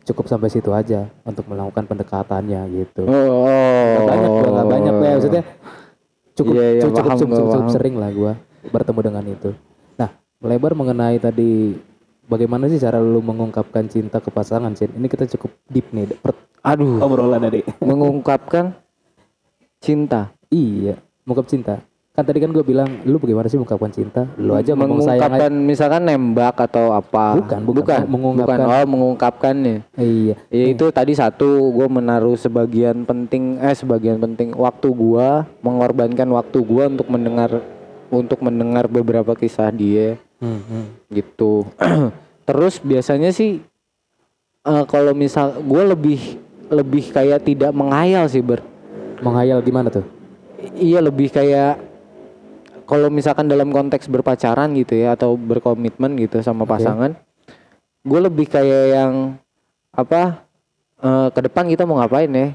cukup 0.09 0.25
sampai 0.27 0.49
situ 0.49 0.73
aja 0.73 1.05
untuk 1.23 1.45
melakukan 1.47 1.85
pendekatannya 1.85 2.61
gitu. 2.73 3.05
Oh, 3.05 3.45
Nggak 3.45 4.09
banyak 4.09 4.31
gua 4.33 4.49
nggak 4.49 4.69
banyak 4.69 4.95
ya 4.97 5.11
maksudnya 5.15 5.43
cukup 6.33 6.53
Iya, 6.55 6.65
iya, 6.65 6.81
cukup, 6.81 6.95
cukup, 6.95 7.05
paham 7.05 7.19
cukup, 7.19 7.29
gua, 7.29 7.39
cukup 7.39 7.53
paham. 7.61 7.75
sering 7.75 7.95
lah 7.95 8.11
gua 8.11 8.33
bertemu 8.69 9.01
dengan 9.05 9.25
itu. 9.29 9.51
Nah 9.95 10.11
melebar 10.39 10.73
mengenai 10.73 11.17
tadi 11.19 11.53
bagaimana 12.25 12.65
sih 12.67 12.79
cara 12.79 12.99
lu 12.99 13.21
mengungkapkan 13.21 13.85
cinta 13.87 14.19
ke 14.19 14.31
pasangan 14.31 14.73
Cin? 14.73 14.93
Ini 14.93 15.07
kita 15.07 15.29
cukup 15.37 15.51
deep 15.69 15.93
nih 15.93 16.17
per- 16.17 16.49
Aduh, 16.65 16.99
obrolan 16.99 17.39
tadi 17.39 17.63
mengungkapkan 17.81 18.75
cinta. 19.79 20.35
iya 20.49 20.97
mengungkap 21.23 21.47
cinta 21.47 21.75
kan 22.19 22.27
tadi 22.27 22.43
kan 22.43 22.51
gue 22.51 22.67
bilang 22.67 22.91
lu 23.07 23.23
bagaimana 23.23 23.47
sih 23.47 23.55
mengungkapkan 23.55 23.95
cinta? 23.95 24.27
Lu 24.35 24.51
aja 24.59 24.75
ngomong 24.75 25.07
sayang 25.07 25.23
aja. 25.23 25.31
Mengungkapkan 25.31 25.53
misalkan 25.55 26.03
nembak 26.03 26.57
atau 26.67 26.91
apa? 26.91 27.39
Bukan, 27.39 27.61
bukan. 27.63 27.79
bukan. 27.79 28.01
Mengungkapkan. 28.11 28.59
bukan. 28.59 28.75
oh 28.75 28.87
mengungkapkannya. 28.91 29.77
Iya. 29.95 30.35
Ya 30.51 30.65
itu 30.67 30.91
tadi 30.91 31.15
satu 31.15 31.71
gue 31.71 31.87
menaruh 31.87 32.35
sebagian 32.35 33.07
penting 33.07 33.63
eh 33.63 33.71
sebagian 33.71 34.19
penting 34.19 34.51
waktu 34.59 34.91
gua 34.91 35.47
mengorbankan 35.63 36.27
waktu 36.35 36.59
gua 36.67 36.91
untuk 36.91 37.07
mendengar 37.07 37.63
untuk 38.11 38.43
mendengar 38.43 38.91
beberapa 38.91 39.39
kisah 39.39 39.71
dia. 39.71 40.19
Hmm, 40.43 40.59
hmm. 40.59 41.15
gitu. 41.15 41.71
Terus 42.51 42.83
biasanya 42.83 43.31
sih 43.31 43.63
eh, 44.67 44.85
kalau 44.91 45.15
misal 45.15 45.63
gue 45.63 45.83
lebih 45.87 46.21
lebih 46.67 47.15
kayak 47.15 47.47
tidak 47.47 47.71
menghayal 47.71 48.27
sih 48.27 48.43
ber. 48.43 48.59
Menghayal 49.23 49.63
gimana 49.63 49.87
tuh? 49.87 50.03
Iya 50.75 50.99
lebih 50.99 51.31
kayak 51.31 51.88
kalau 52.89 53.13
misalkan 53.13 53.45
dalam 53.45 53.69
konteks 53.69 54.09
berpacaran 54.09 54.73
gitu 54.73 54.97
ya 54.97 55.13
atau 55.13 55.37
berkomitmen 55.37 56.17
gitu 56.17 56.41
sama 56.41 56.65
pasangan 56.65 57.13
gue 58.09 58.21
lebih 58.25 58.49
kayak 58.49 58.85
yang 58.97 59.13
apa 59.93 60.47
eh, 61.03 61.29
ke 61.35 61.41
depan 61.45 61.67
kita 61.69 61.83
mau 61.85 62.01
ngapain 62.01 62.31
ya? 62.31 62.49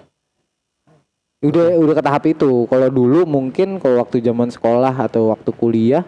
Udah 1.44 1.76
udah 1.76 1.94
ke 2.00 2.04
tahap 2.04 2.24
itu. 2.26 2.66
Kalau 2.72 2.88
dulu 2.88 3.28
mungkin 3.28 3.78
kalau 3.78 4.00
waktu 4.00 4.24
zaman 4.24 4.48
sekolah 4.48 4.96
atau 4.96 5.36
waktu 5.36 5.52
kuliah 5.52 6.04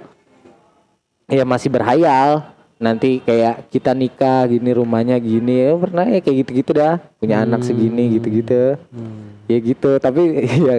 ya 1.27 1.43
masih 1.43 1.67
berhayal. 1.67 2.55
Nanti 2.75 3.23
kayak 3.23 3.71
kita 3.71 3.95
nikah 3.95 4.51
gini 4.51 4.75
rumahnya 4.75 5.15
gini 5.15 5.63
ya 5.63 5.79
pernah 5.79 6.03
ya 6.07 6.19
kayak 6.19 6.37
gitu-gitu 6.43 6.71
dah. 6.75 6.99
Punya 7.19 7.43
anak 7.43 7.63
segini 7.67 8.19
gitu-gitu. 8.19 8.79
Hmm. 8.91 9.35
ya 9.51 9.57
gitu. 9.59 9.99
Tapi 9.99 10.21
ya 10.67 10.75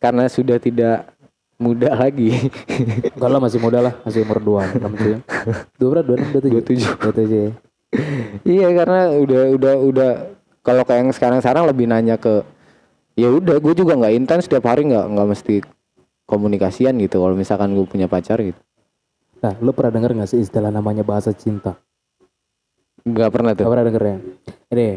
karena 0.00 0.24
sudah 0.28 0.56
tidak 0.56 1.08
muda 1.58 1.90
lagi 1.98 2.50
Enggak 3.18 3.30
lah 3.30 3.40
masih 3.42 3.58
muda 3.58 3.78
lah, 3.82 3.94
masih 4.06 4.22
umur 4.22 4.38
dua 4.38 4.62
enam 4.70 4.94
tujuh. 4.94 5.20
Dua 5.78 5.88
berapa? 5.90 6.06
Dua 6.06 6.16
enam, 6.16 6.28
dua 6.30 6.42
tujuh. 6.42 6.92
Dua 6.98 7.12
tujuh. 7.12 7.40
Ya. 7.42 7.50
iya 8.46 8.68
karena 8.70 9.00
udah 9.18 9.42
udah 9.58 9.74
udah 9.80 10.10
kalau 10.62 10.82
kayak 10.84 11.08
yang 11.08 11.12
sekarang 11.16 11.38
sekarang 11.40 11.64
lebih 11.66 11.88
nanya 11.88 12.20
ke 12.20 12.44
ya 13.16 13.32
udah 13.32 13.58
gue 13.58 13.74
juga 13.74 13.96
nggak 13.96 14.14
intens 14.14 14.44
setiap 14.46 14.68
hari 14.68 14.86
nggak 14.86 15.06
nggak 15.08 15.28
mesti 15.34 15.54
komunikasian 16.28 16.94
gitu 17.00 17.24
kalau 17.24 17.32
misalkan 17.32 17.72
gue 17.72 17.88
punya 17.88 18.06
pacar 18.06 18.38
gitu 18.44 18.60
Nah, 19.38 19.54
lu 19.62 19.70
pernah 19.70 19.94
denger 19.94 20.18
gak 20.18 20.30
sih 20.34 20.42
istilah 20.42 20.74
namanya 20.74 21.06
bahasa 21.06 21.30
cinta? 21.30 21.78
nggak 23.06 23.30
pernah 23.30 23.54
Gak 23.54 23.62
tuh 23.62 23.70
pernah 23.70 23.86
denger 23.86 24.02
ya? 24.04 24.16
Ini, 24.74 24.88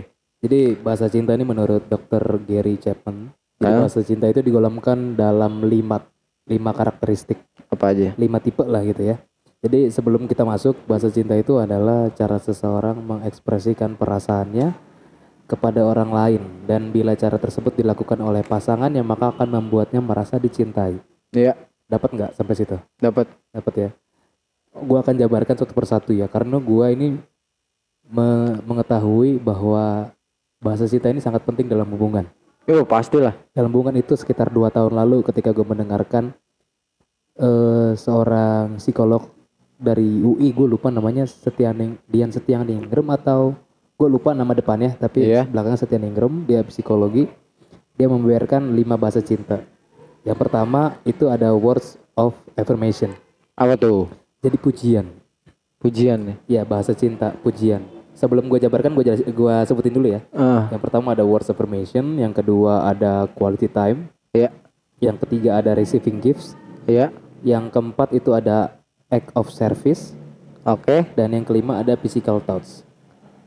jadi 0.42 0.60
bahasa 0.82 1.06
cinta 1.08 1.32
ini 1.38 1.46
menurut 1.46 1.86
dokter 1.86 2.20
Gary 2.44 2.76
Chapman, 2.82 3.32
jadi 3.62 3.86
bahasa 3.86 4.02
cinta 4.02 4.26
itu 4.28 4.42
digolongkan 4.42 5.14
dalam 5.14 5.62
lima 5.64 6.02
lima 6.50 6.72
karakteristik, 6.74 7.38
apa 7.70 7.86
aja 7.94 8.14
lima 8.18 8.42
tipe 8.42 8.66
lah 8.66 8.82
gitu 8.86 9.14
ya. 9.14 9.18
Jadi 9.62 9.94
sebelum 9.94 10.26
kita 10.26 10.42
masuk, 10.42 10.74
bahasa 10.90 11.06
cinta 11.14 11.38
itu 11.38 11.62
adalah 11.62 12.10
cara 12.18 12.42
seseorang 12.42 12.98
mengekspresikan 12.98 13.94
perasaannya 13.94 14.74
kepada 15.46 15.84
orang 15.84 16.10
lain 16.10 16.42
dan 16.64 16.90
bila 16.90 17.12
cara 17.14 17.36
tersebut 17.36 17.76
dilakukan 17.76 18.18
oleh 18.24 18.40
pasangannya 18.42 19.04
maka 19.04 19.36
akan 19.36 19.60
membuatnya 19.62 20.00
merasa 20.00 20.40
dicintai. 20.40 20.98
ya 21.36 21.54
Dapat 21.92 22.10
nggak 22.16 22.32
sampai 22.40 22.56
situ? 22.56 22.80
dapat 23.04 23.28
Dapat 23.52 23.74
ya. 23.76 23.90
Gua 24.72 25.04
akan 25.04 25.20
jabarkan 25.20 25.60
satu 25.60 25.76
persatu 25.76 26.16
ya 26.16 26.32
karena 26.32 26.56
gua 26.56 26.88
ini 26.96 27.20
me- 28.08 28.60
mengetahui 28.64 29.44
bahwa 29.44 30.16
bahasa 30.64 30.88
cinta 30.88 31.12
ini 31.12 31.20
sangat 31.20 31.44
penting 31.44 31.68
dalam 31.68 31.92
hubungan. 31.92 32.24
Yo 32.70 32.86
pastilah. 32.86 33.34
Dalam 33.52 33.72
hubungan 33.74 33.96
itu 33.98 34.14
sekitar 34.16 34.50
dua 34.54 34.70
tahun 34.70 34.94
lalu 34.96 35.26
ketika 35.26 35.52
gue 35.52 35.66
mendengarkan 35.66 36.34
eh 37.36 37.92
seorang 37.96 38.78
psikolog 38.78 39.26
dari 39.82 40.22
UI 40.22 40.54
gue 40.54 40.68
lupa 40.70 40.94
namanya 40.94 41.26
Setianing 41.26 41.98
Dian 42.06 42.30
Setianingrum 42.30 43.10
atau 43.10 43.58
gue 43.98 44.08
lupa 44.10 44.34
nama 44.38 44.54
depannya 44.54 44.94
tapi 44.94 45.26
Iya. 45.26 45.50
belakangnya 45.50 45.82
Setianingrum 45.82 46.46
dia 46.46 46.62
psikologi. 46.62 47.26
Dia 47.98 48.08
membeberkan 48.10 48.74
lima 48.74 48.98
bahasa 48.98 49.22
cinta. 49.22 49.62
Yang 50.22 50.38
pertama 50.38 50.98
itu 51.06 51.30
ada 51.30 51.54
words 51.54 51.98
of 52.14 52.34
affirmation. 52.54 53.14
Apa 53.58 53.78
tuh? 53.78 54.10
Jadi 54.42 54.58
pujian. 54.58 55.06
Pujian 55.82 56.20
ya 56.26 56.36
Ya 56.46 56.62
bahasa 56.62 56.94
cinta, 56.94 57.34
pujian. 57.42 57.82
Sebelum 58.12 58.46
gue 58.52 58.60
jabarkan, 58.62 58.94
gue 58.94 59.04
gua 59.34 59.64
sebutin 59.66 59.96
dulu 59.96 60.12
ya. 60.12 60.22
ah 60.36 60.68
Yang 60.70 60.82
pertama 60.84 61.16
ada 61.16 61.24
words 61.26 61.48
of 61.48 61.56
affirmation, 61.58 62.20
yang 62.20 62.36
kedua 62.36 62.86
ada 62.92 63.26
quality 63.32 63.72
time, 63.72 64.12
ya 64.36 64.52
yang 65.02 65.18
ketiga 65.18 65.58
ada 65.58 65.74
receiving 65.74 66.22
gifts, 66.22 66.54
ya 66.86 67.10
yang 67.42 67.74
keempat 67.74 68.14
itu 68.14 68.36
ada 68.38 68.78
act 69.10 69.34
of 69.34 69.50
service, 69.50 70.14
oke 70.62 71.10
dan 71.18 71.34
yang 71.34 71.42
kelima 71.42 71.82
ada 71.82 71.98
physical 71.98 72.38
touch. 72.44 72.86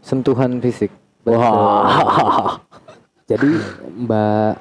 sentuhan 0.04 0.61
fisik 0.61 0.92
Betul. 1.25 1.40
wah 1.40 2.61
Jadi 3.25 3.49
Mbak, 4.04 4.52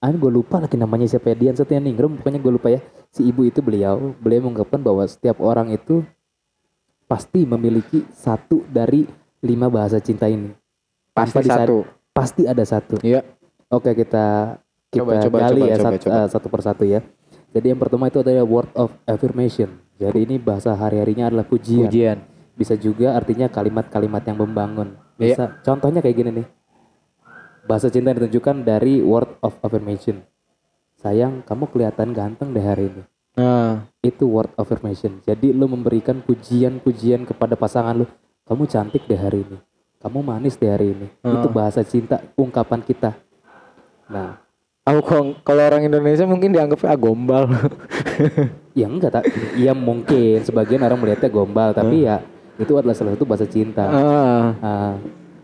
ah 0.00 0.12
gue 0.16 0.30
lupa 0.32 0.56
lagi 0.56 0.80
namanya 0.80 1.04
siapa 1.04 1.32
ya, 1.32 1.36
Dian 1.36 1.56
Setianingrum, 1.56 2.16
pokoknya 2.16 2.40
gue 2.40 2.52
lupa 2.56 2.68
ya. 2.72 2.80
Si 3.12 3.20
ibu 3.28 3.44
itu 3.44 3.60
beliau, 3.60 4.16
beliau 4.16 4.48
mengungkapkan 4.48 4.80
bahwa 4.80 5.04
setiap 5.04 5.36
orang 5.44 5.68
itu 5.68 6.00
pasti 7.04 7.44
memiliki 7.44 8.08
satu 8.08 8.64
dari 8.72 9.04
lima 9.40 9.66
bahasa 9.66 9.98
cinta 9.98 10.28
ini. 10.28 10.52
pasti 11.10 11.40
Tanpa 11.40 11.64
satu 11.64 11.76
Pasti 12.10 12.42
ada 12.44 12.64
satu. 12.64 12.96
ya 13.00 13.22
Oke 13.70 13.94
kita 13.94 14.58
kita 14.90 15.02
Coba, 15.06 15.22
coba, 15.22 15.36
gali 15.46 15.62
coba, 15.62 15.70
ya 15.70 15.76
coba, 15.76 15.84
sat- 15.86 16.02
coba. 16.02 16.12
eh, 16.12 16.26
satu 16.28 16.46
persatu 16.50 16.82
ya. 16.84 17.00
Jadi 17.50 17.66
yang 17.66 17.78
pertama 17.78 18.06
itu 18.06 18.18
adalah 18.18 18.42
word 18.42 18.70
of 18.74 18.90
affirmation. 19.04 19.70
Jadi 19.96 20.18
ini 20.24 20.36
bahasa 20.38 20.74
hari-harinya 20.74 21.30
adalah 21.30 21.46
pujian. 21.46 21.86
pujian 21.86 22.18
Bisa 22.54 22.74
juga 22.76 23.14
artinya 23.14 23.46
kalimat-kalimat 23.46 24.22
yang 24.22 24.36
membangun. 24.36 24.98
Iya. 25.16 25.34
Bisa 25.34 25.44
contohnya 25.62 26.00
kayak 26.00 26.16
gini 26.16 26.30
nih. 26.42 26.46
Bahasa 27.64 27.86
cinta 27.88 28.10
yang 28.10 28.18
ditunjukkan 28.20 28.66
dari 28.66 28.98
word 29.00 29.38
of 29.40 29.54
affirmation. 29.60 30.26
Sayang, 30.98 31.40
kamu 31.46 31.70
kelihatan 31.70 32.12
ganteng 32.12 32.52
deh 32.52 32.60
hari 32.60 32.90
ini. 32.90 33.02
nah 33.32 33.86
Itu 34.02 34.26
word 34.28 34.52
of 34.54 34.66
affirmation. 34.66 35.22
Jadi 35.22 35.54
lu 35.54 35.64
memberikan 35.64 36.20
pujian-pujian 36.20 37.24
kepada 37.24 37.54
pasangan 37.54 37.94
lu. 37.94 38.06
Kamu 38.44 38.62
cantik 38.66 39.04
deh 39.04 39.16
hari 39.16 39.42
ini. 39.42 39.58
Kamu 39.98 40.18
manis 40.20 40.56
deh 40.56 40.68
hari 40.68 40.92
ini. 40.92 41.06
Itu 41.20 41.48
Ah. 41.48 41.52
bahasa 41.52 41.80
cinta 41.82 42.18
ungkapan 42.34 42.80
kita. 42.80 43.14
Nah, 44.06 44.40
aku 44.82 45.00
kalau- 45.02 45.36
kalau 45.40 45.62
orang 45.62 45.84
Indonesia 45.84 46.24
mungkin 46.24 46.50
dianggapnya 46.50 46.88
ah, 46.88 46.98
gombal 46.98 47.44
Ya 48.78 48.86
enggak 48.86 49.12
tak, 49.12 49.24
ya 49.54 49.70
mungkin 49.70 50.40
sebagian 50.40 50.80
orang 50.80 50.98
melihatnya 50.98 51.28
gombal, 51.28 51.70
tapi 51.70 52.06
ya 52.06 52.22
itu 52.56 52.70
adalah 52.72 52.92
salah 52.92 53.14
satu 53.14 53.22
bahasa 53.22 53.44
cinta. 53.44 53.84
ah 53.84 54.46
Ah, 54.58 54.94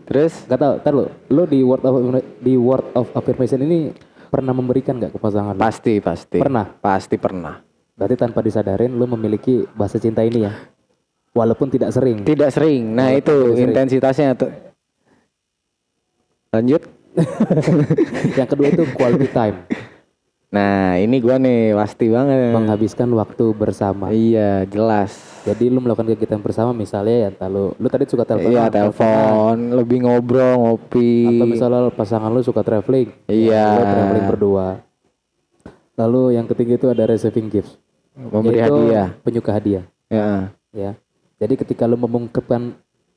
terus 0.03 0.43
enggak 0.43 0.59
tahu, 0.59 0.73
tar 0.79 0.93
lo, 0.93 1.05
lo 1.27 1.43
di 1.43 1.59
word 1.59 1.79
of 1.81 1.95
di 2.39 2.53
word 2.55 2.87
of 2.93 3.07
affirmation 3.13 3.61
ini 3.61 3.91
pernah 4.27 4.51
memberikan 4.51 4.95
nggak 4.95 5.11
ke 5.11 5.17
pasangan 5.17 5.53
lo? 5.53 5.61
pasti 5.61 5.99
pasti 5.99 6.37
Pernah. 6.37 6.67
pasti 6.77 7.15
pernah 7.15 7.63
Berarti 7.93 8.15
tanpa 8.15 8.39
disadarin 8.39 8.91
lo 8.91 9.07
memiliki 9.07 9.65
bahasa 9.71 9.97
cinta 9.97 10.21
ini 10.21 10.43
ya, 10.43 10.53
walaupun 11.37 11.69
tidak 11.69 11.93
sering. 11.93 12.25
Tidak 12.25 12.49
sering. 12.49 12.91
Nah 12.91 13.13
Walaupun 13.13 13.21
itu 13.21 13.35
sering. 13.53 13.65
intensitasnya 13.69 14.29
tuh. 14.33 14.51
Lanjut. 16.49 16.81
Yang 18.37 18.47
kedua 18.47 18.67
itu 18.69 18.83
quality 18.93 19.27
time, 19.27 19.57
Nah 20.47 20.95
ini 20.95 21.17
gua 21.17 21.35
nih 21.35 21.73
pasti 21.73 22.07
banget. 22.07 22.53
menghabiskan 22.53 23.09
waktu 23.11 23.45
bersama. 23.51 24.13
Iya 24.13 24.63
jelas. 24.65 25.17
Jadi 25.41 25.67
lu 25.67 25.81
melakukan 25.81 26.13
kegiatan 26.13 26.37
bersama 26.37 26.71
misalnya 26.71 27.15
ya, 27.17 27.27
entah 27.31 27.47
lu, 27.47 27.71
lu 27.73 27.87
tadi 27.87 28.03
suka 28.05 28.21
telepon, 28.21 28.51
Iya 28.51 28.67
telepon, 28.67 29.55
lebih 29.73 30.03
ngobrol, 30.03 30.59
ngopi. 30.59 31.23
atau 31.25 31.47
misalnya 31.47 31.79
pasangan 31.89 32.27
lu 32.29 32.43
suka 32.43 32.61
traveling, 32.61 33.09
Iya. 33.25 33.55
ya, 33.55 33.65
lu 33.71 33.83
traveling 33.87 34.25
berdua. 34.27 34.67
Lalu 35.95 36.35
yang 36.35 36.45
ketiga 36.45 36.75
itu 36.75 36.87
ada 36.91 37.07
receiving 37.07 37.47
gifts. 37.47 37.79
Memberi 38.11 38.59
Yaitu 38.59 38.75
hadiah. 38.75 39.07
Penyuka 39.23 39.51
hadiah, 39.51 39.83
Ya. 40.07 40.51
ya. 40.69 40.91
Jadi 41.37 41.53
ketika 41.53 41.85
lu 41.85 41.97
mengungkapkan 41.97 42.73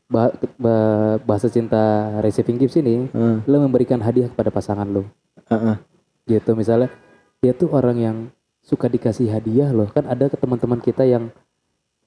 bah- 0.06 0.34
bah- 0.60 1.18
bahasa 1.24 1.48
cinta 1.48 2.12
receiving 2.20 2.60
gifts 2.60 2.76
ini, 2.76 3.08
Heeh. 3.08 3.36
lu 3.48 3.56
memberikan 3.64 3.96
hadiah 4.00 4.28
kepada 4.28 4.52
pasangan 4.52 4.84
lu. 4.84 5.08
Heeh. 5.48 5.76
Gitu 6.28 6.52
misalnya 6.52 6.92
dia 7.40 7.56
tuh 7.56 7.72
orang 7.72 7.96
yang 7.96 8.16
suka 8.60 8.86
dikasih 8.92 9.32
hadiah 9.32 9.72
loh. 9.72 9.88
Kan 9.88 10.04
ada 10.04 10.28
ke 10.28 10.36
teman-teman 10.36 10.78
kita 10.84 11.08
yang 11.08 11.32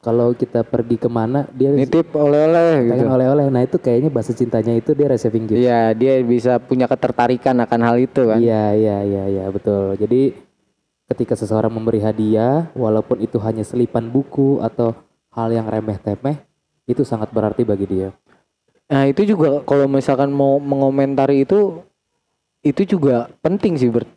kalau 0.04 0.36
kita 0.36 0.68
pergi 0.68 1.00
ke 1.00 1.08
mana 1.08 1.48
dia 1.56 1.72
Nitip 1.72 2.12
oleh-oleh 2.12 2.92
gitu. 2.92 3.08
oleh-oleh. 3.08 3.48
Nah 3.48 3.64
itu 3.64 3.80
kayaknya 3.80 4.12
bahasa 4.12 4.36
cintanya 4.36 4.76
itu 4.76 4.92
dia 4.92 5.08
receiving 5.08 5.48
gift. 5.48 5.64
Iya 5.64 5.96
dia 5.96 6.20
bisa 6.22 6.60
punya 6.60 6.92
ketertarikan 6.92 7.56
akan 7.64 7.80
hal 7.82 7.96
itu 7.98 8.22
kan. 8.28 8.38
Iya 8.38 8.76
iya 8.76 8.98
iya 9.02 9.24
iya 9.32 9.46
betul. 9.48 9.96
Jadi 9.96 10.36
ketika 11.08 11.40
seseorang 11.40 11.72
memberi 11.72 12.04
hadiah, 12.04 12.68
walaupun 12.76 13.24
itu 13.24 13.40
hanya 13.40 13.64
selipan 13.64 14.12
buku 14.12 14.60
atau 14.60 14.92
hal 15.34 15.50
yang 15.52 15.66
remeh-temeh, 15.68 16.38
itu 16.86 17.02
sangat 17.04 17.34
berarti 17.34 17.66
bagi 17.66 17.86
dia. 17.90 18.10
Nah 18.88 19.10
itu 19.10 19.26
juga 19.26 19.66
kalau 19.66 19.90
misalkan 19.90 20.30
mau 20.30 20.62
mengomentari 20.62 21.44
itu 21.44 21.82
itu 22.62 22.96
juga 22.96 23.28
penting 23.42 23.74
sih 23.76 23.90
Bert. 23.90 24.08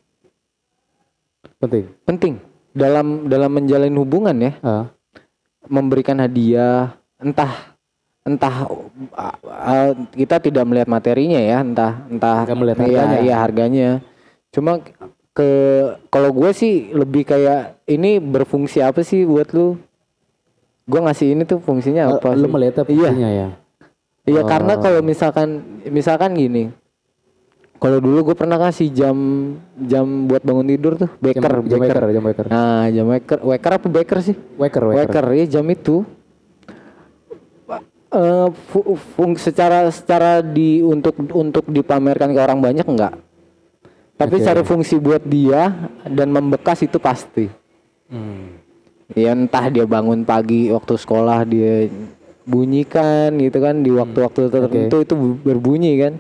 Penting. 1.57 1.85
Penting. 2.05 2.35
dalam 2.77 3.25
dalam 3.25 3.49
menjalin 3.57 3.97
hubungan 3.97 4.37
ya 4.37 4.53
Ah, 4.61 4.85
memberikan 5.65 6.21
hadiah 6.21 6.93
entah 7.17 7.73
entah 8.21 8.69
uh, 9.17 9.37
uh, 9.49 9.91
kita 10.13 10.37
tidak 10.45 10.69
melihat 10.69 10.85
materinya 10.85 11.41
ya 11.41 11.65
entah 11.65 12.05
entah 12.13 12.45
Nggak 12.45 12.59
melihat 12.61 12.77
iya, 12.85 12.85
harganya. 12.85 13.19
iya 13.25 13.35
harganya 13.41 13.91
cuma 14.53 14.85
ke 15.33 15.49
kalau 16.13 16.29
gue 16.37 16.53
sih 16.53 16.93
lebih 16.93 17.25
kayak 17.25 17.81
ini 17.89 18.21
berfungsi 18.21 18.85
apa 18.85 19.01
sih 19.01 19.25
buat 19.25 19.49
lu 19.57 19.81
gue 20.87 21.01
ngasih 21.03 21.27
ini 21.33 21.43
tuh 21.43 21.59
fungsinya 21.59 22.09
apa 22.09 22.33
lu 22.33 22.47
sih? 22.47 22.51
melihat 22.51 22.75
apa 22.81 22.91
iya 22.91 23.11
fungsinya 23.11 23.31
ya? 23.33 23.49
iya 24.25 24.43
karena 24.43 24.73
Oh. 24.75 24.81
kalau 24.81 25.01
misalkan 25.03 25.49
misalkan 25.87 26.31
gini 26.33 26.71
kalau 27.77 27.99
dulu 27.99 28.33
gue 28.33 28.37
pernah 28.37 28.57
kasih 28.57 28.89
jam 28.89 29.17
jam 29.77 30.07
buat 30.25 30.41
bangun 30.41 30.65
tidur 30.67 30.97
tuh 30.97 31.11
jam, 31.13 31.21
beker 31.21 31.53
jam 31.67 31.79
waker, 31.79 32.05
jam 32.09 32.25
waker. 32.25 32.47
nah 32.47 32.87
jam 32.89 33.05
beker 33.05 33.39
beker 33.41 33.73
apa 33.75 33.87
beker 33.91 34.19
sih 34.23 34.37
Waker, 34.57 34.83
waker. 34.87 34.99
Waker 35.05 35.27
ya 35.35 35.45
jam 35.51 35.67
itu 35.67 36.07
eh 38.09 38.49
fu- 38.71 38.95
fung- 39.13 39.37
secara 39.37 39.91
secara 39.91 40.39
di 40.39 40.79
untuk 40.81 41.13
untuk 41.35 41.67
dipamerkan 41.67 42.31
ke 42.31 42.39
orang 42.39 42.63
banyak 42.63 42.87
enggak 42.87 43.19
tapi 44.15 44.33
Oke. 44.33 44.41
secara 44.41 44.63
fungsi 44.63 44.97
buat 44.97 45.21
dia 45.21 45.75
dan 46.07 46.31
membekas 46.31 46.81
itu 46.81 46.97
pasti 46.97 47.51
Hmm. 48.07 48.56
Ya 49.15 49.31
entah 49.37 49.71
dia 49.71 49.87
bangun 49.87 50.27
pagi 50.27 50.73
waktu 50.73 50.95
sekolah 50.99 51.47
dia 51.47 51.87
bunyikan 52.47 53.35
gitu 53.39 53.59
kan 53.59 53.83
di 53.83 53.91
waktu-waktu 53.91 54.51
tertentu 54.51 54.97
itu 55.03 55.15
bu- 55.15 55.41
berbunyi 55.43 55.93
kan. 55.99 56.15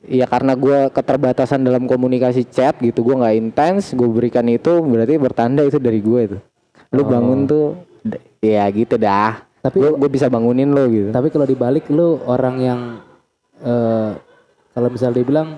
Iya 0.00 0.24
karena 0.24 0.56
gua 0.56 0.88
keterbatasan 0.88 1.60
dalam 1.60 1.84
komunikasi 1.84 2.48
chat 2.48 2.80
gitu 2.80 3.04
gua 3.04 3.20
nggak 3.20 3.36
intens 3.36 3.92
gue 3.92 4.08
berikan 4.08 4.48
itu 4.48 4.80
berarti 4.80 5.20
bertanda 5.20 5.60
itu 5.60 5.76
dari 5.76 6.00
gue 6.00 6.20
itu. 6.24 6.38
Lu 6.96 7.04
bangun 7.04 7.44
tuh 7.44 7.66
ya 8.40 8.64
gitu 8.72 8.96
dah. 8.96 9.44
Tapi 9.60 9.76
gue 9.76 10.10
bisa 10.10 10.32
bangunin 10.32 10.72
lo 10.72 10.88
gitu. 10.88 11.12
Tapi 11.12 11.28
kalau 11.28 11.44
dibalik 11.44 11.84
lu 11.92 12.16
orang 12.24 12.56
yang 12.58 12.80
eh 13.60 14.10
kalau 14.72 14.88
misalnya 14.88 15.20
dibilang 15.20 15.48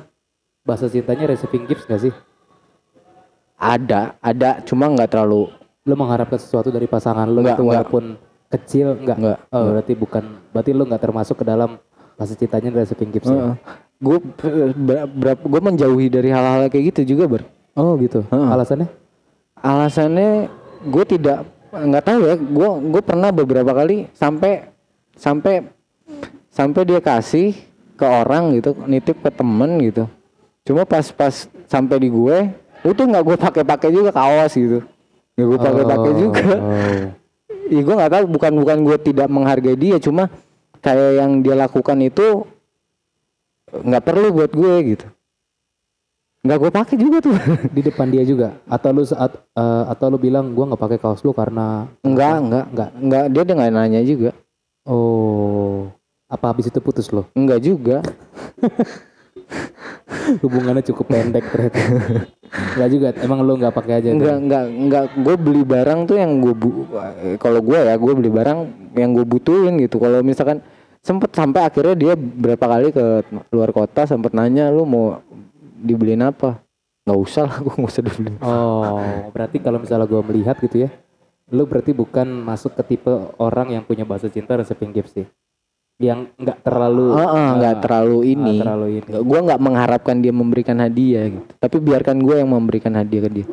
bahasa 0.67 0.91
cintanya 0.91 1.31
receiving 1.31 1.71
gifts 1.71 1.87
gak 1.87 2.03
sih? 2.03 2.15
ada 3.63 4.19
ada 4.19 4.59
cuma 4.67 4.91
nggak 4.91 5.15
terlalu 5.15 5.47
Lu 5.83 5.95
mengharapkan 5.95 6.39
sesuatu 6.39 6.71
dari 6.71 6.87
pasangan 6.87 7.27
lu 7.27 7.43
Enggak, 7.43 7.59
itu 7.59 7.63
enggak. 7.63 7.75
walaupun 7.83 8.05
kecil 8.49 8.87
enggak? 8.95 9.17
Enggak, 9.19 9.39
Oh, 9.51 9.63
berarti 9.69 9.93
bukan 9.93 10.23
berarti 10.51 10.71
lu 10.71 10.83
nggak 10.85 11.03
termasuk 11.03 11.37
ke 11.37 11.45
dalam 11.45 11.81
bahasa 12.15 12.35
cintanya 12.35 12.71
receiving 12.71 13.11
gifts 13.11 13.27
ya? 13.27 13.57
gue 13.99 14.19
berapa 15.13 15.39
gue 15.39 15.61
menjauhi 15.63 16.07
dari 16.07 16.29
hal-hal 16.29 16.67
kayak 16.67 16.95
gitu 16.95 17.15
juga 17.15 17.25
ber 17.29 17.43
Oh 17.73 17.95
gitu. 17.97 18.23
Alasannya? 18.29 18.91
alasannya 19.57 20.51
gue 20.85 21.05
tidak 21.09 21.47
nggak 21.71 22.05
tahu 22.05 22.21
ya 22.21 22.35
gue 22.35 22.69
gue 22.91 23.03
pernah 23.03 23.31
beberapa 23.31 23.71
kali 23.73 24.11
sampai 24.13 24.67
sampai 25.15 25.71
sampai 26.49 26.83
dia 26.83 26.99
kasih 26.99 27.55
ke 27.95 28.03
orang 28.03 28.53
gitu 28.53 28.75
nitip 28.85 29.17
ke 29.19 29.31
temen 29.31 29.79
gitu 29.81 30.05
cuma 30.63 30.83
pas 30.83 31.07
pas 31.09 31.33
sampai 31.65 31.97
di 31.97 32.11
gue 32.11 32.51
itu 32.83 33.01
nggak 33.01 33.23
gue 33.23 33.37
pakai 33.41 33.63
pakai 33.65 33.89
juga 33.89 34.11
kaos 34.11 34.53
gitu 34.53 34.83
nggak 35.43 35.51
gue 35.51 35.59
pakai 35.59 35.85
pakai 35.85 36.11
Oh, 36.11 36.17
juga 36.17 36.45
oh. 36.55 37.03
Iya 37.73 37.81
gue 37.83 37.95
nggak 37.97 38.13
tahu 38.13 38.25
bukan 38.31 38.53
bukan 38.55 38.79
gue 38.85 38.97
tidak 39.01 39.29
menghargai 39.29 39.75
dia 39.75 39.97
cuma 39.99 40.31
kayak 40.79 41.11
yang 41.19 41.41
dia 41.41 41.57
lakukan 41.57 41.99
itu 42.01 42.45
nggak 43.73 44.05
perlu 44.05 44.29
buat 44.31 44.53
gue 44.53 44.75
gitu 44.93 45.07
nggak 46.43 46.59
gue 46.59 46.71
pakai 46.75 46.97
juga 46.99 47.19
tuh 47.23 47.39
Di 47.71 47.81
depan 47.81 48.11
dia 48.11 48.27
juga 48.27 48.59
atau 48.67 48.91
lu 48.91 49.07
saat 49.07 49.31
eh, 49.55 49.85
atau 49.89 50.11
lu 50.11 50.19
bilang 50.19 50.51
gua 50.53 50.69
nggak 50.69 50.83
pakai 50.83 50.99
kaos 50.99 51.23
lu 51.23 51.31
karena 51.31 51.87
Enggak, 52.03 52.43
enggak, 52.43 52.67
Enggak. 52.67 52.91
enggak. 52.99 53.25
Dia 53.31 53.43
dia 53.47 53.55
nggak 53.55 53.73
nanya 53.73 54.01
juga. 54.03 54.31
oh 54.85 55.87
apa 56.27 56.45
habis 56.51 56.67
itu 56.67 56.81
putus 56.83 57.13
lo? 57.15 57.31
Enggak 57.39 57.63
juga. 57.63 58.03
Hubungannya 60.43 60.83
cukup 60.83 61.07
pendek 61.09 61.45
ternyata. 61.47 61.79
Enggak 62.53 62.89
juga, 62.93 63.09
emang 63.17 63.39
lu 63.41 63.57
nggak 63.57 63.73
pakai 63.73 64.05
aja. 64.05 64.09
Enggak, 64.13 64.37
enggak, 64.37 64.65
enggak. 64.69 65.05
Gue 65.17 65.37
beli 65.41 65.63
barang 65.65 66.05
tuh 66.05 66.17
yang 66.21 66.37
gue 66.45 66.53
bu 66.53 66.85
kalau 67.41 67.65
gue 67.65 67.79
ya, 67.81 67.97
gue 67.97 68.13
beli 68.13 68.29
barang 68.29 68.59
yang 68.93 69.11
gue 69.17 69.25
butuhin 69.25 69.81
gitu. 69.81 69.97
Kalau 69.97 70.21
misalkan 70.21 70.61
sempet 71.01 71.33
sampai 71.33 71.65
akhirnya 71.65 71.97
dia 71.97 72.13
berapa 72.15 72.61
kali 72.61 72.93
ke 72.93 73.05
luar 73.51 73.73
kota 73.73 74.05
sempet 74.05 74.37
nanya 74.37 74.69
lu 74.69 74.85
mau 74.85 75.25
dibeliin 75.81 76.23
apa? 76.29 76.61
Nggak 77.03 77.19
usah 77.19 77.45
lah, 77.49 77.57
gue 77.65 77.75
nggak 77.75 77.93
usah 77.93 78.05
dibeliin. 78.05 78.37
Oh, 78.45 79.33
berarti 79.33 79.57
kalau 79.59 79.83
misalnya 79.83 80.07
gua 80.07 80.23
melihat 80.23 80.55
gitu 80.61 80.87
ya, 80.87 80.91
lu 81.51 81.65
berarti 81.67 81.91
bukan 81.97 82.29
masuk 82.29 82.77
ke 82.79 82.95
tipe 82.95 83.11
orang 83.41 83.75
yang 83.75 83.83
punya 83.83 84.05
bahasa 84.05 84.31
cinta 84.31 84.55
receiving 84.55 84.93
gifts 84.93 85.17
sih. 85.17 85.27
Yang 86.01 86.35
nggak 86.41 86.59
terlalu 86.65 87.07
nggak 87.15 87.75
ah, 87.75 87.81
terlalu 87.81 88.17
nggak 88.17 88.33
ini. 88.33 88.55
terlalu 88.59 88.87
ini. 88.99 89.09
Gue 89.23 89.41
nggak 89.45 89.61
mengharapkan 89.61 90.17
dia 90.19 90.33
memberikan 90.35 90.77
hadiah 90.81 91.25
gitu. 91.29 91.53
Tapi 91.57 91.77
biarkan 91.79 92.17
gue 92.21 92.35
yang 92.41 92.51
memberikan 92.51 92.93
hadiah 92.97 93.23
ke 93.29 93.31
dia. 93.31 93.47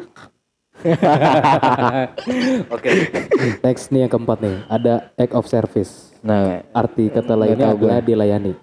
Oke. 2.76 2.90
Next 3.60 3.92
nih 3.92 4.08
yang 4.08 4.12
keempat 4.12 4.38
nih, 4.40 4.56
ada 4.72 5.12
act 5.20 5.34
of 5.36 5.46
service. 5.46 6.16
Nah, 6.24 6.64
Arti 6.72 7.12
kata 7.12 7.36
lainnya 7.36 7.72
tahu 7.72 7.84
gue. 7.84 7.90
adalah 7.92 8.04
dilayani. 8.04 8.54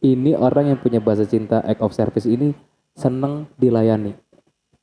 Ini 0.00 0.32
orang 0.36 0.72
yang 0.72 0.78
punya 0.80 1.00
bahasa 1.00 1.24
cinta 1.28 1.60
act 1.64 1.80
of 1.80 1.92
service 1.96 2.28
ini 2.28 2.52
seneng 2.96 3.48
dilayani. 3.56 4.16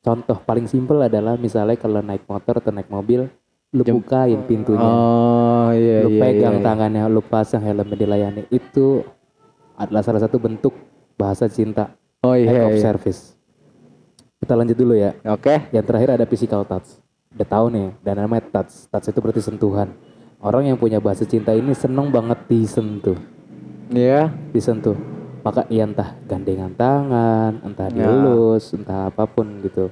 Contoh 0.02 0.40
paling 0.42 0.70
simpel 0.70 1.02
adalah 1.04 1.36
misalnya 1.36 1.78
kalau 1.78 2.02
naik 2.02 2.26
motor 2.30 2.62
atau 2.62 2.72
naik 2.72 2.90
mobil, 2.90 3.28
lu 3.74 3.84
bukain 3.84 4.40
pintunya. 4.48 4.88
oh 4.88 5.57
iya 5.74 6.04
lu 6.06 6.16
iya. 6.16 6.22
pegang 6.22 6.58
iya. 6.60 6.64
tangannya, 6.64 7.04
lu 7.10 7.22
pasang 7.24 7.64
helmnya 7.64 7.98
dilayani. 7.98 8.46
Itu 8.52 9.04
adalah 9.78 10.02
salah 10.04 10.22
satu 10.22 10.38
bentuk 10.38 10.74
bahasa 11.18 11.50
cinta 11.50 11.98
Oh 12.26 12.34
act 12.34 12.50
iya. 12.50 12.66
of 12.66 12.76
iya. 12.78 12.82
service. 12.82 13.38
Kita 14.42 14.54
lanjut 14.54 14.78
dulu 14.78 14.94
ya. 14.98 15.14
Oke. 15.34 15.70
Yang 15.74 15.86
terakhir 15.90 16.10
ada 16.18 16.26
physical 16.26 16.62
touch. 16.66 17.02
Udah 17.34 17.48
tahu 17.48 17.66
nih, 17.74 17.90
dan 18.02 18.18
namanya 18.18 18.46
touch. 18.50 18.90
Touch 18.90 19.08
itu 19.10 19.20
berarti 19.22 19.42
sentuhan. 19.42 19.94
Orang 20.38 20.70
yang 20.70 20.78
punya 20.78 21.02
bahasa 21.02 21.26
cinta 21.26 21.50
ini 21.54 21.74
seneng 21.74 22.14
banget 22.14 22.38
disentuh, 22.46 23.18
Iya. 23.90 24.30
disentuh. 24.54 24.94
Maka 25.42 25.66
ya 25.66 25.90
entah 25.90 26.14
gandengan 26.30 26.78
tangan, 26.78 27.66
entah 27.66 27.90
Ya. 27.90 28.06
dielus, 28.06 28.70
entah 28.78 29.10
apa 29.10 29.26
pun 29.26 29.50
gitu. 29.66 29.90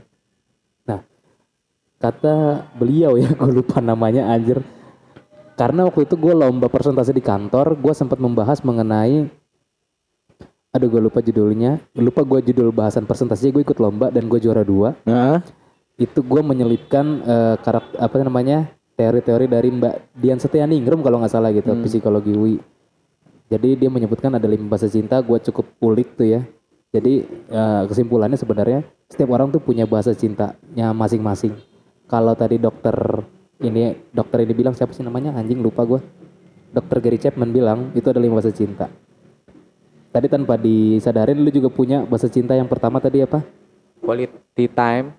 Nah, 0.86 1.02
kata 1.98 2.66
beliau 2.78 3.18
ya, 3.18 3.34
gue 3.42 3.52
lupa 3.58 3.82
namanya 3.82 4.30
anjir. 4.30 4.62
Karena 5.56 5.88
waktu 5.88 6.04
itu 6.04 6.20
gue 6.20 6.34
lomba 6.36 6.68
persentase 6.68 7.16
di 7.16 7.24
kantor, 7.24 7.80
gue 7.80 7.94
sempat 7.96 8.20
membahas 8.20 8.60
mengenai 8.64 9.28
Aduh 10.76 10.92
gue 10.92 11.08
lupa 11.08 11.24
judulnya, 11.24 11.80
lupa 11.96 12.20
gue 12.28 12.52
judul 12.52 12.68
bahasan 12.76 13.08
presentasinya 13.08 13.56
gue 13.56 13.64
ikut 13.64 13.80
lomba 13.80 14.12
dan 14.12 14.28
gue 14.28 14.44
juara 14.44 14.60
dua. 14.60 14.92
Nah, 15.08 15.40
itu 15.96 16.20
gue 16.20 16.42
menyelipkan 16.44 17.06
eh, 17.24 17.56
karakter 17.64 17.96
apa 17.96 18.16
namanya 18.20 18.76
teori-teori 19.00 19.48
dari 19.48 19.72
Mbak 19.72 20.20
Dian 20.20 20.36
Setianingrum 20.36 21.00
kalau 21.00 21.24
nggak 21.24 21.32
salah 21.32 21.56
gitu 21.56 21.72
psikologi 21.80 22.36
UI 22.36 22.60
jadi 23.46 23.78
dia 23.78 23.90
menyebutkan 23.94 24.34
ada 24.34 24.48
lima 24.50 24.66
bahasa 24.66 24.90
cinta 24.90 25.22
gue 25.22 25.38
cukup 25.38 25.66
ulik 25.82 26.18
tuh 26.18 26.26
ya. 26.26 26.42
Jadi 26.90 27.28
eh, 27.52 27.84
kesimpulannya 27.86 28.40
sebenarnya 28.40 28.80
setiap 29.12 29.36
orang 29.36 29.54
tuh 29.54 29.62
punya 29.62 29.86
bahasa 29.86 30.16
cintanya 30.18 30.96
masing-masing. 30.96 31.54
Kalau 32.10 32.34
tadi 32.34 32.58
dokter 32.58 33.22
ini 33.64 33.96
dokter 34.12 34.44
ini 34.44 34.54
bilang 34.56 34.76
siapa 34.76 34.92
sih 34.92 35.06
namanya? 35.06 35.32
Anjing 35.36 35.64
lupa 35.64 35.88
gue 35.88 36.02
dokter 36.76 37.00
Gary 37.00 37.16
Chapman 37.16 37.56
bilang 37.56 37.80
itu 37.96 38.04
ada 38.12 38.20
lima 38.20 38.36
bahasa 38.36 38.52
cinta. 38.52 38.92
Tadi 40.12 40.28
tanpa 40.28 40.60
disadarin 40.60 41.40
lu 41.40 41.48
juga 41.48 41.72
punya 41.72 42.04
bahasa 42.04 42.28
cinta 42.28 42.52
yang 42.52 42.68
pertama 42.68 43.00
tadi 43.00 43.24
apa? 43.24 43.40
Quality 44.04 44.66
time. 44.76 45.16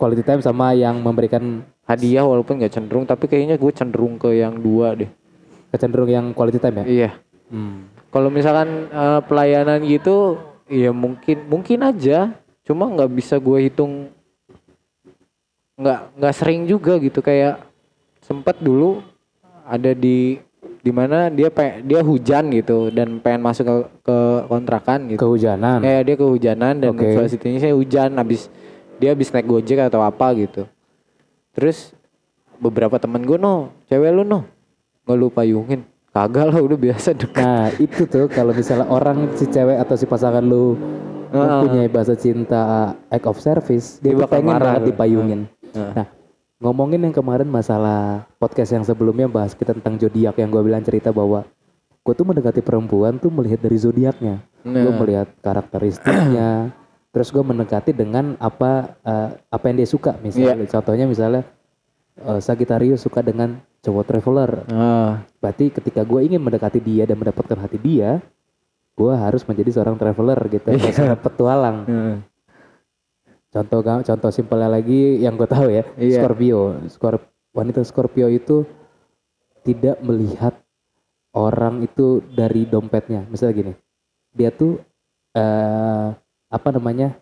Quality 0.00 0.24
time 0.24 0.40
sama 0.40 0.72
yang 0.72 0.96
memberikan 1.00 1.64
hadiah 1.84 2.24
walaupun 2.24 2.60
nggak 2.60 2.72
cenderung 2.72 3.04
tapi 3.04 3.28
kayaknya 3.28 3.60
gue 3.60 3.72
cenderung 3.72 4.16
ke 4.16 4.32
yang 4.40 4.56
dua 4.56 4.96
deh. 4.96 5.10
Kecenderung 5.68 6.08
yang 6.08 6.32
quality 6.32 6.56
time 6.56 6.80
ya? 6.80 6.86
iya. 6.88 7.10
Hmm. 7.48 7.88
kalau 8.12 8.28
misalkan 8.28 8.92
eh, 8.92 9.20
pelayanan 9.24 9.80
gitu 9.88 10.36
ya 10.68 10.92
mungkin 10.92 11.48
mungkin 11.48 11.80
aja. 11.84 12.36
Cuma 12.64 12.84
nggak 12.92 13.08
bisa 13.16 13.40
gue 13.40 13.64
hitung 13.64 14.12
nggak 15.78 16.00
nggak 16.18 16.34
sering 16.34 16.66
juga 16.66 16.98
gitu. 16.98 17.22
Kayak 17.22 17.62
sempet 18.20 18.58
dulu 18.58 19.00
ada 19.64 19.94
di 19.94 20.42
di 20.82 20.90
mana 20.94 21.28
dia 21.28 21.50
pe, 21.50 21.82
dia 21.84 22.00
hujan 22.02 22.50
gitu 22.54 22.90
dan 22.90 23.18
pengen 23.18 23.42
masuk 23.42 23.64
ke, 23.66 23.76
ke 24.08 24.18
kontrakan 24.46 25.10
gitu. 25.10 25.20
Kehujanan. 25.20 25.78
kayak 25.82 26.02
dia 26.06 26.16
kehujanan 26.16 26.74
dan 26.78 26.90
Oke. 26.94 27.02
situasinya 27.04 27.60
saya 27.60 27.74
hujan 27.74 28.10
habis 28.16 28.48
dia 28.98 29.14
habis 29.14 29.30
naik 29.30 29.46
gojek 29.46 29.78
atau 29.78 30.02
apa 30.02 30.34
gitu. 30.38 30.66
Terus 31.54 31.94
beberapa 32.58 32.98
temen 32.98 33.22
gue 33.22 33.38
no 33.38 33.70
cewek 33.86 34.10
lu 34.10 34.22
no. 34.26 34.46
Nggak 35.06 35.16
lu 35.18 35.26
payungin 35.30 35.80
kagak 36.14 36.50
lah 36.50 36.58
udah 36.58 36.78
biasa 36.78 37.14
deket. 37.14 37.44
Nah 37.44 37.68
itu 37.76 38.02
tuh 38.08 38.26
kalau 38.26 38.50
misalnya 38.50 38.86
orang 38.90 39.30
si 39.38 39.46
cewek 39.46 39.78
atau 39.78 39.94
si 39.94 40.06
pasangan 40.08 40.42
lu 40.42 40.74
mempunyai 41.28 41.88
bahasa 41.92 42.16
cinta 42.16 42.96
act 43.12 43.26
of 43.28 43.36
service, 43.36 44.00
dia, 44.00 44.16
Dia 44.16 44.24
bakal 44.24 44.40
pengen 44.40 44.48
marah 44.48 44.80
dipayungin. 44.80 45.40
Nah, 45.72 46.06
ngomongin 46.58 47.00
yang 47.00 47.12
kemarin 47.12 47.46
masalah 47.46 48.26
podcast 48.36 48.70
yang 48.70 48.82
sebelumnya 48.82 49.26
bahas 49.26 49.52
kita 49.52 49.72
tentang 49.72 49.96
zodiak 49.96 50.34
yang 50.34 50.48
gue 50.48 50.62
bilang 50.62 50.80
cerita 50.80 51.10
bahwa 51.10 51.44
gue 51.98 52.14
tuh 52.14 52.24
mendekati 52.24 52.60
perempuan 52.60 53.16
tuh 53.16 53.28
melihat 53.28 53.60
dari 53.60 53.76
zodiaknya. 53.76 54.40
Gue 54.60 54.74
Nah. 54.84 54.96
melihat 54.96 55.28
karakteristiknya, 55.38 56.72
terus 57.12 57.28
gue 57.28 57.40
mendekati 57.40 57.92
dengan 57.92 58.34
apa 58.38 58.96
eh, 59.00 59.28
apa 59.46 59.64
yang 59.66 59.76
dia 59.76 59.88
suka. 59.88 60.16
Misalnya, 60.18 60.56
Iya. 60.58 60.70
contohnya 60.70 61.06
misalnya 61.06 61.42
eh, 62.18 62.40
Sagittarius 62.40 63.00
suka 63.00 63.20
dengan 63.20 63.56
cowok 63.78 64.04
traveler. 64.04 64.50
Ah, 64.68 65.22
Berarti 65.38 65.70
ketika 65.70 66.02
gue 66.02 66.20
ingin 66.22 66.42
mendekati 66.42 66.82
dia 66.82 67.06
dan 67.06 67.14
mendapatkan 67.16 67.54
hati 67.56 67.78
dia, 67.78 68.18
gue 68.92 69.12
harus 69.14 69.46
menjadi 69.46 69.70
seorang 69.70 69.94
traveler 69.94 70.38
gitu, 70.48 70.68
Iya. 70.68 70.90
seorang 70.90 71.20
petualang. 71.28 71.76
heeh. 71.86 72.16
Contoh 73.48 73.80
contoh 73.80 74.30
simpelnya 74.30 74.68
lagi 74.68 75.24
yang 75.24 75.40
gue 75.40 75.48
tahu 75.48 75.72
ya, 75.72 75.84
Iya. 75.96 76.20
Scorpio. 76.20 76.76
Skor 76.92 77.14
wanita 77.56 77.80
Scorpio 77.80 78.28
itu 78.28 78.68
tidak 79.64 79.98
melihat 80.04 80.52
orang 81.32 81.80
itu 81.80 82.20
dari 82.28 82.68
dompetnya. 82.68 83.24
Misalnya 83.28 83.54
gini, 83.56 83.72
dia 84.36 84.52
tuh 84.52 84.76
eh 85.32 86.08
apa 86.48 86.68
namanya? 86.72 87.16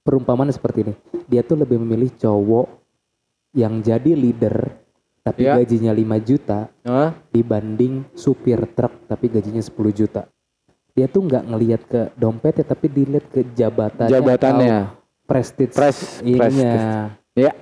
Perumpamaan 0.00 0.48
seperti 0.54 0.86
ini. 0.86 0.94
Dia 1.26 1.42
tuh 1.42 1.58
lebih 1.58 1.82
memilih 1.82 2.14
cowok 2.14 2.70
yang 3.58 3.82
jadi 3.82 4.14
leader 4.14 4.86
tapi 5.26 5.42
Iya. 5.42 5.58
gajinya 5.58 5.90
5 5.90 6.22
juta 6.22 6.70
Ah, 6.86 7.10
dibanding 7.34 8.06
supir 8.14 8.62
truk 8.78 9.10
tapi 9.10 9.26
gajinya 9.26 9.58
10 9.58 9.90
juta. 9.90 10.30
Dia 10.96 11.06
tuh 11.12 11.28
nggak 11.28 11.44
ngelihat 11.44 11.82
ke 11.84 12.00
dompetnya 12.16 12.64
tapi 12.64 12.88
dilihat 12.88 13.28
ke 13.28 13.44
jabatannya. 13.52 14.10
jabatannya. 14.16 14.78
prestige 15.26 15.74
Pres- 15.74 16.22
ininya. 16.24 17.12
Ya. 17.36 17.52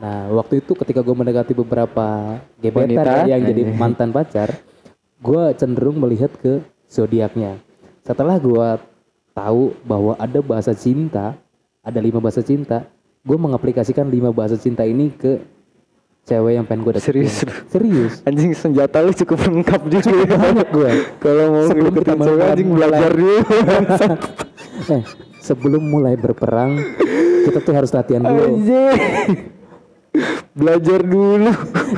Nah, 0.00 0.30
waktu 0.32 0.62
itu 0.62 0.72
ketika 0.74 1.02
gue 1.02 1.14
mendekati 1.14 1.52
beberapa 1.54 2.38
gebetan 2.58 3.04
Wanita. 3.04 3.30
yang 3.30 3.42
jadi 3.44 3.62
mantan 3.76 4.10
pacar, 4.10 4.58
gue 5.22 5.42
cenderung 5.54 6.00
melihat 6.00 6.32
ke 6.40 6.64
zodiaknya. 6.90 7.60
Setelah 8.02 8.38
gue 8.38 8.68
tahu 9.34 9.74
bahwa 9.86 10.14
ada 10.18 10.40
bahasa 10.40 10.72
cinta, 10.72 11.34
ada 11.82 11.98
lima 12.00 12.22
bahasa 12.22 12.40
cinta, 12.40 12.86
gue 13.26 13.38
mengaplikasikan 13.38 14.06
lima 14.08 14.30
bahasa 14.30 14.54
cinta 14.54 14.86
ini 14.86 15.10
ke 15.10 15.42
cewek 16.24 16.52
yang 16.54 16.64
pengen 16.64 16.80
gue 16.82 16.92
deketin. 16.94 17.28
Serius. 17.28 17.36
Serius. 17.68 18.12
Anjing 18.24 18.52
senjata 18.52 18.98
lu 18.98 19.12
cukup 19.12 19.38
lengkap 19.42 19.80
juga. 19.86 20.08
Banyak 20.26 20.68
gue. 20.70 20.90
Kalau 21.18 21.44
mau 21.50 21.64
Sebelum 21.66 21.92
kita 21.94 22.12
mulai- 22.14 22.48
anjing 22.50 22.68
belajar 22.70 23.10
dulu. 23.12 23.36
eh, 24.90 25.02
sebelum 25.38 25.82
mulai 25.84 26.14
berperang, 26.16 26.80
kita 27.44 27.58
tuh 27.60 27.72
harus 27.72 27.90
latihan 27.90 28.22
dulu 28.22 28.56
Anjing. 28.56 28.96
belajar 30.52 31.00
dulu. 31.02 31.50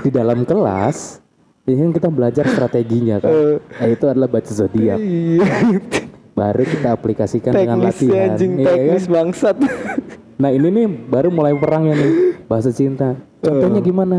di 0.03 0.11
dalam 0.11 0.43
kelas. 0.43 1.23
Ini 1.63 1.75
kan 1.77 1.91
kita 1.93 2.09
belajar 2.09 2.45
strateginya 2.47 3.19
kan. 3.19 3.31
Eh. 3.31 3.57
Nah, 3.59 3.89
itu 3.89 4.05
adalah 4.07 4.29
baca 4.29 4.47
zodiak. 4.49 4.99
Iya. 4.99 5.47
Baru 6.31 6.63
kita 6.63 6.93
aplikasikan 6.93 7.51
dengan 7.51 7.81
Teknis 7.81 7.97
latihan. 7.97 8.27
anjing, 8.29 8.51
Iya 8.53 8.63
kan? 8.63 8.75
teknis 8.77 9.07
bangsat. 9.09 9.57
Nah 10.37 10.51
ini 10.53 10.69
nih 10.69 10.87
baru 11.09 11.33
mulai 11.33 11.57
perangnya 11.57 11.97
nih 11.97 12.13
bahasa 12.45 12.69
cinta. 12.69 13.17
Contohnya 13.47 13.81
gimana? 13.81 14.19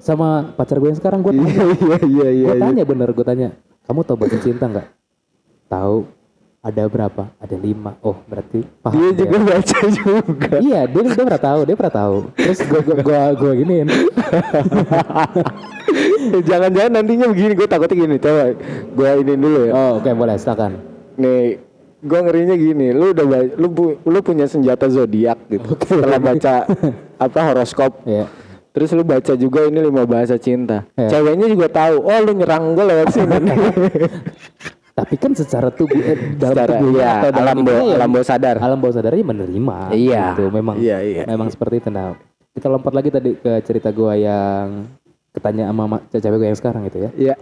Sama 0.00 0.54
pacar 0.56 0.80
gue 0.80 0.88
yang 0.88 0.98
sekarang 0.98 1.20
gue 1.20 1.32
tanya, 1.36 1.52
Iya 1.52 1.68
iya 1.76 1.98
iya 2.06 2.28
iya. 2.32 2.46
gue 2.48 2.56
tanya 2.64 2.82
bener 2.88 3.08
gue 3.12 3.26
tanya, 3.26 3.48
kamu 3.84 4.00
tahu 4.06 4.16
bahasa 4.16 4.38
cinta 4.40 4.64
nggak? 4.64 4.88
Tahu. 5.68 6.16
Ada 6.58 6.90
berapa? 6.90 7.30
Ada 7.38 7.54
lima. 7.54 7.94
Oh 8.02 8.18
berarti 8.26 8.66
paham. 8.82 8.98
Dia 8.98 9.08
ya. 9.08 9.12
juga 9.14 9.36
baca 9.46 9.78
juga. 9.94 10.54
Iya 10.58 10.80
dia 10.90 11.00
dia 11.06 11.22
pernah 11.22 11.42
tahu, 11.42 11.60
dia 11.62 11.76
pernah 11.78 11.94
tahu. 11.94 12.16
Terus 12.34 12.60
gue 12.66 12.80
gue 12.82 12.96
gue, 12.98 13.20
gue 13.38 13.52
giniin. 13.62 13.88
Jangan-jangan 16.50 16.92
nantinya 16.98 17.26
begini, 17.30 17.52
gue 17.54 17.68
takutnya 17.70 17.96
gini, 17.96 18.16
coba 18.18 18.42
gue 18.90 19.10
ini 19.22 19.34
dulu 19.38 19.60
ya. 19.70 19.72
Oh 19.72 19.90
oke 20.02 20.10
boleh 20.18 20.34
silakan. 20.34 20.82
Nih, 21.14 21.62
gue 22.02 22.18
ngerinya 22.26 22.56
gini, 22.58 22.86
lu 22.90 23.14
udah 23.14 23.26
lu 23.54 23.68
lu 24.02 24.18
punya 24.20 24.50
senjata 24.50 24.90
zodiak 24.90 25.38
gitu. 25.46 25.78
Setelah 25.86 26.18
baca 26.18 26.66
apa 27.18 27.38
horoskop, 27.44 28.02
Iya. 28.02 28.30
terus 28.70 28.90
lu 28.90 29.02
baca 29.02 29.34
juga 29.34 29.60
ini 29.64 29.78
lima 29.80 30.02
bahasa 30.04 30.34
cinta. 30.34 30.86
Iya. 30.94 31.10
Ceweknya 31.12 31.46
juga 31.46 31.66
tahu, 31.68 31.98
oh 32.00 32.18
lu 32.20 32.32
nyerang 32.32 32.72
gue 32.72 32.84
lewat 32.84 33.06
sini. 33.10 33.36
Tapi 34.94 35.14
kan 35.14 35.30
secara 35.30 35.70
tubuh 35.70 35.94
eh, 35.96 36.34
dalam 36.34 36.54
Secara 36.58 36.70
tubuhnya 36.74 36.98
iya, 36.98 37.12
atau 37.20 37.30
dalam 37.30 37.54
alam 37.54 37.58
bawah 37.62 37.82
ya, 37.84 37.94
alam 37.94 38.10
bawah 38.10 38.26
sadar. 38.26 38.56
alam 38.58 38.78
bawah 38.78 38.94
sadarnya 38.94 39.24
menerima. 39.24 39.76
Iya. 39.94 40.24
Gitu. 40.32 40.44
Memang 40.50 40.74
Iya, 40.76 40.96
iya. 41.00 41.22
memang 41.24 41.48
seperti 41.48 41.78
itu. 41.78 41.88
Nah, 41.88 42.18
kita 42.50 42.66
lompat 42.66 42.90
lagi 42.90 43.08
tadi 43.08 43.30
ke 43.32 43.62
cerita 43.62 43.94
gua 43.94 44.14
yang 44.14 44.90
ketanya 45.30 45.70
sama 45.70 45.84
ma- 45.86 46.02
cewek 46.04 46.36
gue 46.36 46.48
yang 46.48 46.58
sekarang 46.58 46.82
gitu 46.86 46.98
ya. 46.98 47.10
Iya. 47.14 47.34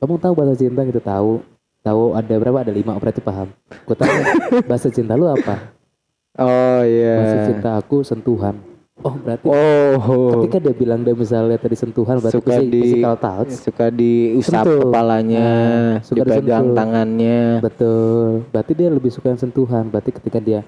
Kamu 0.00 0.16
tahu 0.16 0.32
bahasa 0.32 0.56
cinta 0.56 0.80
gitu 0.82 0.96
tahu? 0.98 1.44
Tahu 1.84 2.16
ada 2.16 2.34
berapa? 2.34 2.64
Ada 2.64 2.72
lima. 2.72 2.96
Berarti 2.96 3.20
paham. 3.20 3.52
Gue 3.84 3.92
tanya 3.92 4.32
bahasa 4.68 4.88
cinta 4.88 5.12
lu 5.12 5.28
apa? 5.28 5.76
Oh 6.40 6.80
Bahasa 6.80 6.88
iya. 7.36 7.44
cinta 7.44 7.76
aku 7.76 8.00
sentuhan. 8.00 8.56
Oh 9.02 9.14
berarti 9.14 9.44
Oh. 9.44 10.38
ketika 10.38 10.62
dia 10.62 10.74
bilang 10.74 11.02
dia 11.02 11.10
misalnya 11.12 11.58
tadi 11.58 11.74
sentuhan 11.74 12.22
berarti 12.22 12.38
suka 12.38 12.54
di 12.58 12.80
physical 12.80 13.14
touch. 13.18 13.50
suka 13.52 13.86
diusap 13.90 14.62
Sentuh. 14.62 14.80
kepalanya, 14.86 15.48
Nah, 15.50 15.92
suka 16.00 16.22
dipegang 16.22 16.42
disentuh. 16.64 16.76
tangannya. 16.78 17.40
Betul. 17.58 18.26
Berarti 18.48 18.72
dia 18.72 18.88
lebih 18.88 19.10
suka 19.10 19.26
yang 19.28 19.40
sentuhan. 19.40 19.84
Berarti 19.86 20.10
ketika 20.12 20.38
dia 20.38 20.62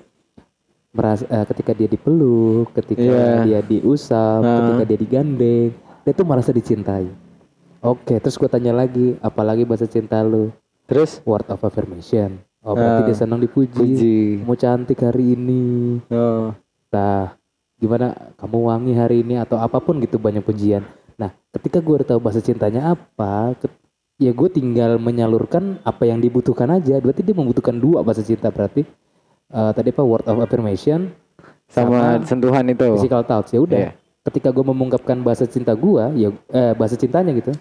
merasa 0.91 1.23
eh, 1.25 1.47
ketika 1.47 1.73
dia 1.73 1.87
dipeluk, 1.87 2.75
ketika 2.75 3.03
Iya. 3.03 3.43
dia 3.45 3.61
diusap, 3.63 4.41
Nah. 4.41 4.55
ketika 4.67 4.85
dia 4.85 4.99
digandeng, 4.99 5.71
dia 6.03 6.13
tuh 6.13 6.27
merasa 6.27 6.51
dicintai. 6.51 7.07
Oke, 7.81 8.17
terus 8.17 8.35
gue 8.35 8.49
tanya 8.49 8.73
lagi, 8.73 9.15
apalagi 9.21 9.63
bahasa 9.63 9.85
cinta 9.85 10.19
lu? 10.21 10.51
Terus 10.85 11.23
Word 11.23 11.47
of 11.49 11.61
affirmation. 11.61 12.43
Oh, 12.61 12.73
berarti 12.73 13.01
Ah. 13.01 13.07
dia 13.07 13.17
senang 13.17 13.39
dipuji. 13.39 13.77
puji. 13.77 14.19
Kamu 14.41 14.57
cantik 14.57 14.99
hari 14.99 15.35
ini. 15.35 16.01
Oh. 16.09 16.51
Nah, 16.89 17.37
gimana 17.85 18.17
kamu 18.41 18.59
wangi 18.73 18.93
hari 18.97 19.21
ini 19.21 19.37
atau 19.37 19.61
apa 19.61 19.77
pun 19.85 20.01
gitu 20.01 20.17
banyak 20.17 20.41
pujian. 20.41 20.81
Nah, 21.21 21.31
ketika 21.53 21.85
gue 21.85 22.01
udah 22.01 22.09
tahu 22.17 22.21
bahasa 22.25 22.41
cintanya 22.41 22.97
apa, 22.97 23.53
ya 24.17 24.33
gue 24.33 24.49
tinggal 24.49 24.97
menyalurkan 24.97 25.79
apa 25.85 26.09
yang 26.09 26.19
dibutuhkan 26.19 26.73
aja. 26.73 26.97
Berarti 26.99 27.21
dia 27.21 27.37
membutuhkan 27.37 27.77
dua 27.77 28.01
bahasa 28.01 28.25
cinta 28.25 28.49
berarti 28.49 28.89
eh, 29.53 29.73
tadi 29.77 29.93
apa 29.93 30.03
word 30.03 30.27
of 30.27 30.41
affirmation 30.41 31.13
Sama, 31.65 32.21
Sama 32.21 32.29
sentuhan 32.29 32.65
itu. 32.69 32.87
physical 33.01 33.25
touch 33.25 33.57
ya 33.57 33.61
udah. 33.61 33.81
Iya. 33.89 33.93
Ketika 34.25 34.49
gue 34.53 34.65
mengungkapkan 34.65 35.21
bahasa 35.21 35.45
cinta 35.45 35.73
gue, 35.77 36.05
ya 36.17 36.29
eh, 36.53 36.73
bahasa 36.77 36.97
cintanya 36.97 37.33
gitu, 37.37 37.53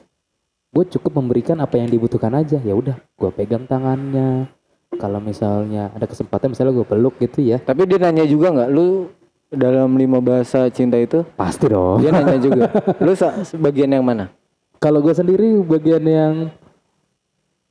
gue 0.75 0.83
cukup 0.99 1.19
memberikan 1.23 1.59
apa 1.59 1.79
yang 1.79 1.87
dibutuhkan 1.87 2.31
aja. 2.35 2.59
Ya 2.59 2.75
udah, 2.75 2.99
gue 2.99 3.29
pegang 3.35 3.67
tangannya. 3.67 4.47
Kalau 4.93 5.17
misalnya 5.17 5.89
ada 5.95 6.05
kesempatan, 6.05 6.53
misalnya 6.53 6.77
gue 6.77 6.85
peluk 6.85 7.17
gitu 7.17 7.41
ya, 7.41 7.57
Tapi 7.57 7.89
dia 7.89 7.97
nanya 7.97 8.29
juga 8.29 8.53
nggak, 8.53 8.69
lu 8.69 9.09
dalam 9.53 9.93
lima 9.93 10.17
bahasa 10.17 10.65
cinta 10.67 10.97
itu 10.97 11.21
pasti 11.33 11.69
dong. 11.69 12.01
dia 12.01 12.09
nanya 12.09 12.37
juga, 12.37 12.67
lu 13.05 13.13
sa- 13.13 13.41
sebagian 13.41 13.87
yang 13.87 14.01
mana? 14.01 14.33
Kalau 14.77 14.99
gue 14.99 15.11
sendiri 15.11 15.55
bagian 15.59 16.03
yang 16.03 16.33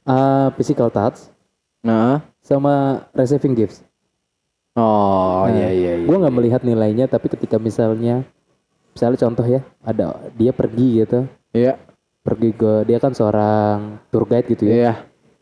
uh, 0.04 0.48
physical 0.54 0.88
touch 0.88 1.28
Nah, 1.82 2.22
sama 2.38 3.04
receiving 3.10 3.52
gifts. 3.52 3.82
oh 4.72 5.44
Nah, 5.44 5.50
iya 5.52 5.68
iya 5.68 5.92
iya. 5.98 6.06
Gue 6.06 6.14
nggak 6.14 6.32
melihat 6.32 6.60
nilainya, 6.62 7.04
tapi 7.04 7.26
ketika 7.26 7.58
misalnya, 7.58 8.22
misalnya 8.94 9.18
contoh 9.18 9.42
ya, 9.42 9.60
ada 9.82 10.14
dia 10.32 10.54
pergi 10.54 11.02
gitu, 11.02 11.26
Iya, 11.50 11.82
pergi 12.22 12.54
ke 12.54 12.86
dia 12.86 13.02
kan 13.02 13.10
seorang 13.12 13.98
tour 14.08 14.24
guide 14.24 14.46
gitu 14.46 14.64
ya. 14.64 14.72
iya. 14.72 14.92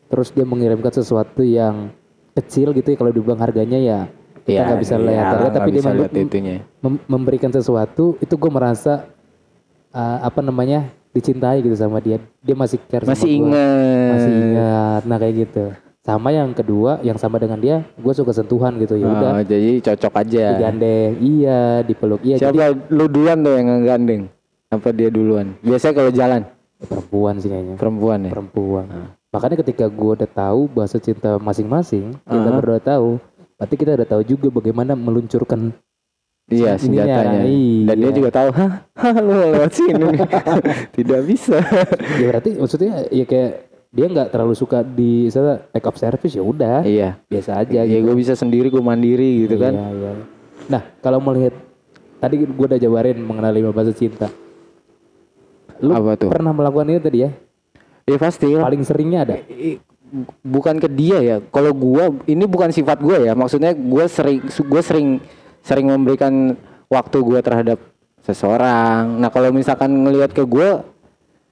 Terus 0.09 0.33
dia 0.33 0.43
mengirimkan 0.43 0.89
sesuatu 0.89 1.45
yang 1.45 1.93
kecil 2.33 2.73
gitu 2.73 2.89
ya, 2.89 2.97
kalau 2.97 3.13
dibilang 3.13 3.37
harganya 3.37 3.77
ya 3.77 3.99
kita 4.43 4.51
Iya, 4.51 4.61
nggak 4.65 4.79
bisa 4.79 4.95
iya, 4.95 5.05
lihat 5.05 5.25
harga, 5.31 5.49
tapi 5.53 5.69
dia 5.69 5.81
mem- 5.83 6.09
itunya. 6.19 6.55
mem- 6.77 7.03
memberikan 7.05 7.49
sesuatu 7.49 8.17
itu 8.17 8.33
gue 8.33 8.49
merasa 8.49 9.05
uh, 9.91 10.17
apa 10.21 10.39
namanya 10.39 10.85
dicintai 11.09 11.59
gitu 11.59 11.75
sama 11.75 11.99
dia. 11.99 12.17
Dia 12.39 12.53
masih 12.53 12.79
care 12.83 13.03
sama 13.03 13.13
Masih 13.13 13.29
gua. 13.29 13.37
ingat. 13.43 14.09
masih 14.11 14.31
ingat 14.33 15.01
nah 15.03 15.17
kayak 15.17 15.35
gitu 15.39 15.65
sama 16.01 16.29
yang 16.29 16.49
kedua 16.49 16.97
yang 17.01 17.13
sama 17.13 17.37
dengan 17.37 17.55
dia 17.55 17.85
gue 17.85 18.09
suka 18.11 18.31
sentuhan 18.31 18.73
gitu 18.75 18.95
ya 18.95 19.05
udah 19.05 19.31
Oh, 19.31 19.43
jadi 19.43 19.77
cocok 19.81 20.13
aja. 20.17 20.45
digandeng 20.51 21.13
iya 21.19 21.61
dipeluk 21.81 22.21
iya 22.21 22.35
jadi 22.39 22.57
Siapa 22.57 22.89
lu 22.89 23.05
duluan 23.05 23.37
tuh 23.39 23.53
yang 23.53 23.67
ngegandeng? 23.71 24.21
Apa 24.67 24.89
dia 24.89 25.07
duluan? 25.07 25.53
Biasanya 25.59 25.93
kalau 25.93 26.11
jalan 26.11 26.41
perempuan 26.81 27.35
sih 27.37 27.47
kayaknya 27.47 27.75
perempuan 27.75 28.19
ya. 28.19 28.31
perempuan 28.31 28.85
makanya 29.29 29.55
ketika 29.57 29.85
gue 29.85 30.11
udah 30.17 30.25
tahu 30.27 30.61
bahasa 30.67 30.97
cinta 30.97 31.37
masing-masing 31.37 32.17
kita 32.19 32.41
Ah. 32.43 32.55
berdua 32.57 32.79
tahu 32.79 33.09
berarti 33.61 33.75
kita 33.77 33.93
udah 33.93 34.09
tahu 34.09 34.21
juga 34.25 34.47
bagaimana 34.51 34.97
meluncurkan 34.97 35.69
Iya 36.49 36.75
senjatanya. 36.75 37.45
iya. 37.45 37.85
Dan 37.87 37.95
dia 37.95 38.11
juga 38.11 38.29
tahu, 38.33 38.49
hah, 38.51 38.71
hah 38.91 39.15
lu 39.15 39.31
lewat 39.53 39.71
sini. 39.71 40.03
Tidak 40.97 41.21
bisa. 41.23 41.61
ya 42.17 42.25
berarti 42.27 42.57
maksudnya 42.57 43.05
ya 43.07 43.23
kayak 43.23 43.51
dia 43.87 44.05
nggak 44.09 44.29
terlalu 44.31 44.51
suka 44.51 44.81
di 44.81 45.29
misalnya 45.29 45.63
act 45.69 45.85
of 45.85 45.95
service 45.95 46.33
ya 46.33 46.43
udah 46.43 46.83
Iya. 46.83 47.21
biasa 47.23 47.55
aja 47.55 47.83
Ya 47.83 47.87
gitu. 47.87 48.03
gue 48.03 48.15
bisa 48.17 48.33
sendiri, 48.33 48.67
gue 48.67 48.81
mandiri 48.81 49.45
gitu 49.45 49.55
kan. 49.55 49.71
Iya, 49.71 49.87
iya. 49.93 50.11
Nah, 50.67 50.81
kalau 50.99 51.21
melihat 51.21 51.55
tadi 52.17 52.35
gue 52.41 52.51
udah 52.67 52.75
jabarin 52.77 53.21
mengenai 53.21 53.53
lima 53.53 53.71
bahasa 53.71 53.93
cinta. 53.93 54.27
Lu 55.79 55.93
Apa 55.93 56.19
tuh? 56.19 56.29
pernah 56.29 56.51
melakukan 56.51 56.89
itu 56.89 56.99
tadi 56.99 57.17
ya? 57.21 57.31
Ya 58.03 58.17
pasti. 58.19 58.49
Paling 58.51 58.83
seringnya 58.83 59.23
ada. 59.23 59.35
Bukan 60.41 60.75
ke 60.77 60.87
dia 60.87 61.17
ya. 61.19 61.37
Kalau 61.41 61.71
gua 61.71 62.11
ini 62.25 62.43
bukan 62.43 62.69
sifat 62.69 62.99
gua 62.99 63.17
ya. 63.17 63.33
Maksudnya 63.33 63.71
gua 63.71 64.05
sering 64.05 64.39
gua 64.65 64.81
sering 64.81 65.07
sering 65.61 65.87
memberikan 65.87 66.55
waktu 66.87 67.17
gua 67.19 67.39
terhadap 67.39 67.79
seseorang. 68.21 69.17
Nah, 69.17 69.29
kalau 69.29 69.49
misalkan 69.49 69.89
ngelihat 69.89 70.31
ke 70.31 70.43
gua 70.43 70.83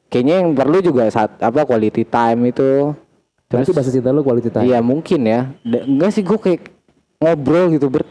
kayaknya 0.08 0.44
yang 0.44 0.52
perlu 0.54 0.80
juga 0.80 1.08
saat 1.08 1.38
apa 1.38 1.64
quality 1.64 2.04
time 2.04 2.52
itu. 2.52 2.94
Berarti 3.50 3.74
bahasa 3.74 3.90
cinta 3.90 4.14
lu 4.14 4.22
quality 4.22 4.50
time. 4.50 4.66
Iya 4.68 4.80
mungkin 4.80 5.20
ya. 5.26 5.50
Da- 5.64 5.82
Enggak 5.84 6.12
sih 6.14 6.22
gua 6.22 6.38
kayak 6.38 6.70
ngobrol 7.18 7.74
gitu 7.74 7.90
ber 7.90 8.04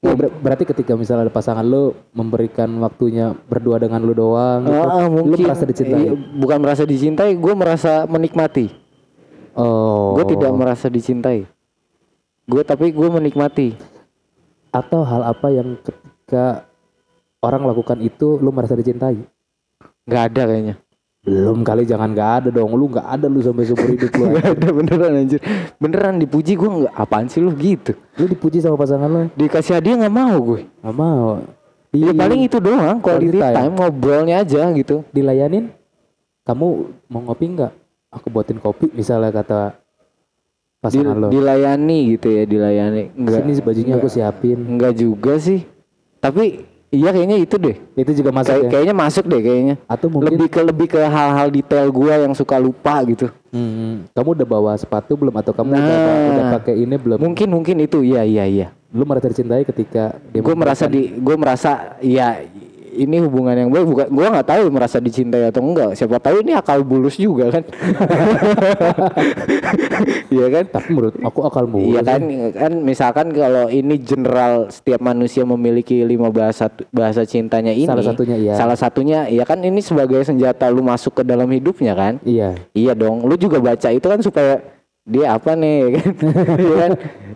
Ya, 0.00 0.16
ber- 0.16 0.32
berarti 0.32 0.64
ketika 0.64 0.96
misalnya 0.96 1.28
ada 1.28 1.34
pasangan 1.36 1.60
lu 1.60 1.92
memberikan 2.16 2.72
waktunya 2.80 3.36
berdua 3.36 3.76
dengan 3.76 4.00
lu 4.00 4.16
doang, 4.16 4.64
gitu, 4.64 4.72
Ah, 4.72 4.88
ah, 4.88 5.04
lu 5.04 5.12
mungkin 5.12 5.44
merasa 5.44 5.68
dicintai. 5.68 6.00
Iya, 6.00 6.12
bukan 6.40 6.56
merasa 6.56 6.82
dicintai, 6.88 7.30
gua 7.36 7.52
merasa 7.52 8.08
menikmati. 8.08 8.79
Oh. 9.54 10.14
Gue 10.16 10.36
tidak 10.36 10.52
merasa 10.54 10.86
dicintai. 10.86 11.46
Gue 12.46 12.62
tapi 12.62 12.90
gue 12.90 13.08
menikmati. 13.10 13.74
Atau 14.70 15.02
hal 15.02 15.26
apa 15.26 15.50
yang 15.50 15.74
ketika 15.82 16.66
orang 17.42 17.66
lakukan 17.66 17.98
itu 17.98 18.38
lu 18.38 18.54
merasa 18.54 18.78
dicintai? 18.78 19.18
Nggak 20.06 20.22
ada 20.30 20.42
kayaknya. 20.46 20.74
Belum 21.20 21.60
kali 21.60 21.84
jangan 21.84 22.16
gak 22.16 22.30
ada 22.42 22.48
dong. 22.48 22.72
Lu 22.72 22.88
gak 22.88 23.04
ada 23.04 23.28
lu 23.28 23.44
sampai 23.44 23.68
seumur 23.68 23.92
hidup 23.92 24.08
lu. 24.16 24.24
Nggak 24.32 24.46
ada 24.56 24.68
beneran 24.72 25.12
anjir. 25.20 25.40
Beneran 25.76 26.16
dipuji 26.16 26.56
gue 26.56 26.64
nggak 26.64 26.94
apaan 26.96 27.28
sih 27.28 27.44
lu 27.44 27.52
gitu. 27.60 27.92
lu 28.16 28.24
dipuji 28.24 28.64
sama 28.64 28.80
pasangan 28.80 29.04
lu 29.06 29.20
Dikasih 29.36 29.76
hadiah 29.76 30.00
nggak 30.00 30.14
mau 30.16 30.36
gue. 30.40 30.64
gak 30.80 30.96
mau. 30.96 31.44
Di, 31.92 32.06
Ya 32.06 32.14
paling 32.16 32.40
itu 32.46 32.56
doang 32.56 33.02
quality 33.04 33.36
Quality 33.36 33.38
time. 33.42 33.56
time. 33.58 33.72
ngobrolnya 33.76 34.34
aja 34.40 34.72
gitu. 34.72 35.04
dilayanin. 35.12 35.68
Kamu 36.40 36.66
mau 37.12 37.20
ngopi 37.28 37.46
nggak? 37.52 37.72
Aku 38.10 38.26
buatin 38.26 38.58
kopi 38.58 38.90
misalnya 38.90 39.30
kata 39.30 39.78
pasangan 40.80 41.14
lo. 41.14 41.28
dilayani 41.30 42.16
gitu 42.16 42.26
ya, 42.28 42.42
dilayani. 42.42 43.14
Enggak. 43.14 43.46
Sini 43.46 43.52
bajunya 43.62 43.94
aku 43.94 44.08
siapin. 44.08 44.58
Enggak 44.58 44.98
juga 44.98 45.38
sih. 45.38 45.62
Tapi 46.18 46.66
iya 46.90 47.14
kayaknya 47.14 47.38
itu 47.38 47.54
deh. 47.54 47.78
Itu 47.94 48.10
juga 48.12 48.34
masuk 48.34 48.50
Kayak- 48.50 48.64
ya. 48.64 48.70
Kayaknya 48.72 48.94
masuk 48.98 49.24
deh 49.24 49.40
kayaknya. 49.40 49.74
Atau 49.86 50.10
mungkin 50.10 50.26
Lebih 50.34 50.48
ke 50.48 50.60
lebih 50.60 50.86
ke 50.88 51.00
hal-hal 51.00 51.48
detail 51.48 51.86
gua 51.88 52.18
yang 52.18 52.34
suka 52.34 52.58
lupa 52.58 52.98
gitu. 53.06 53.30
Hmm, 53.50 54.10
kamu 54.10 54.28
udah 54.36 54.46
bawa 54.48 54.72
sepatu 54.74 55.14
belum 55.14 55.34
atau 55.36 55.50
kamu 55.50 55.70
udah, 55.70 55.82
Nah. 55.82 56.28
udah 56.30 56.44
pakai 56.56 56.74
ini 56.76 56.94
belum? 56.94 57.18
Mungkin 57.18 57.46
mungkin 57.46 57.76
itu 57.78 58.02
iya 58.02 58.22
iya 58.22 58.42
iya. 58.42 58.68
Lu 58.90 59.06
merasa 59.06 59.26
dicintai 59.26 59.62
ketika 59.62 60.18
dia 60.30 60.38
gue 60.40 60.54
merasa 60.54 60.86
di 60.86 61.14
gue 61.14 61.36
merasa 61.36 61.94
ya 61.98 62.42
ini 62.94 63.22
hubungan 63.22 63.54
yang 63.54 63.70
baik. 63.70 63.86
Bukan 63.86 64.06
gue 64.10 64.26
nggak 64.26 64.48
tahu 64.48 64.62
merasa 64.72 64.96
dicintai 64.98 65.48
atau 65.48 65.62
enggak. 65.62 65.94
Siapa 65.94 66.18
tahu 66.18 66.42
ini 66.42 66.52
akal 66.54 66.82
bulus 66.82 67.16
juga 67.16 67.50
kan? 67.50 67.64
Iya 70.30 70.46
kan? 70.46 70.64
Tapi 70.70 70.88
menurut 70.94 71.14
aku 71.26 71.40
akal 71.42 71.66
mulu. 71.66 71.90
Iya 71.94 72.00
kan? 72.06 72.20
Kan 72.54 72.72
misalkan 72.86 73.26
kalau 73.34 73.66
ini 73.66 73.98
general 73.98 74.70
setiap 74.70 75.02
manusia 75.02 75.42
memiliki 75.42 76.06
lima 76.06 76.30
bahasa 76.30 76.70
bahasa 76.94 77.26
cintanya 77.26 77.74
ini. 77.74 77.90
Salah 77.90 78.06
satunya 78.06 78.36
iya. 78.38 78.54
salah 78.54 78.78
satunya 78.78 79.18
ya 79.26 79.42
kan? 79.42 79.58
Ini 79.58 79.80
sebagai 79.82 80.22
senjata 80.22 80.70
lu 80.70 80.86
masuk 80.86 81.20
ke 81.20 81.22
dalam 81.26 81.50
hidupnya 81.50 81.98
kan? 81.98 82.22
Iya. 82.22 82.54
Iya 82.72 82.92
dong, 82.94 83.26
lu 83.26 83.34
juga 83.34 83.58
baca 83.58 83.90
itu 83.90 84.06
kan 84.06 84.20
supaya 84.22 84.62
dia 85.04 85.34
apa 85.34 85.56
nih 85.56 85.78
kan? 85.96 86.12
Iya 86.64 86.74
kan? 86.76 86.90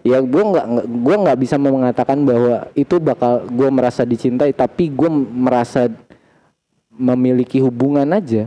Ya 0.05 0.18
gue 0.20 0.42
nggak 0.44 0.66
gua 1.00 1.16
nggak 1.24 1.38
bisa 1.40 1.57
mengatakan 1.57 2.22
bahwa 2.22 2.68
itu 2.77 3.00
bakal 3.00 3.48
gue 3.48 3.68
merasa 3.72 4.05
dicintai, 4.05 4.53
tapi 4.53 4.92
gue 4.92 5.09
merasa 5.33 5.88
memiliki 6.92 7.59
hubungan 7.59 8.07
aja, 8.12 8.46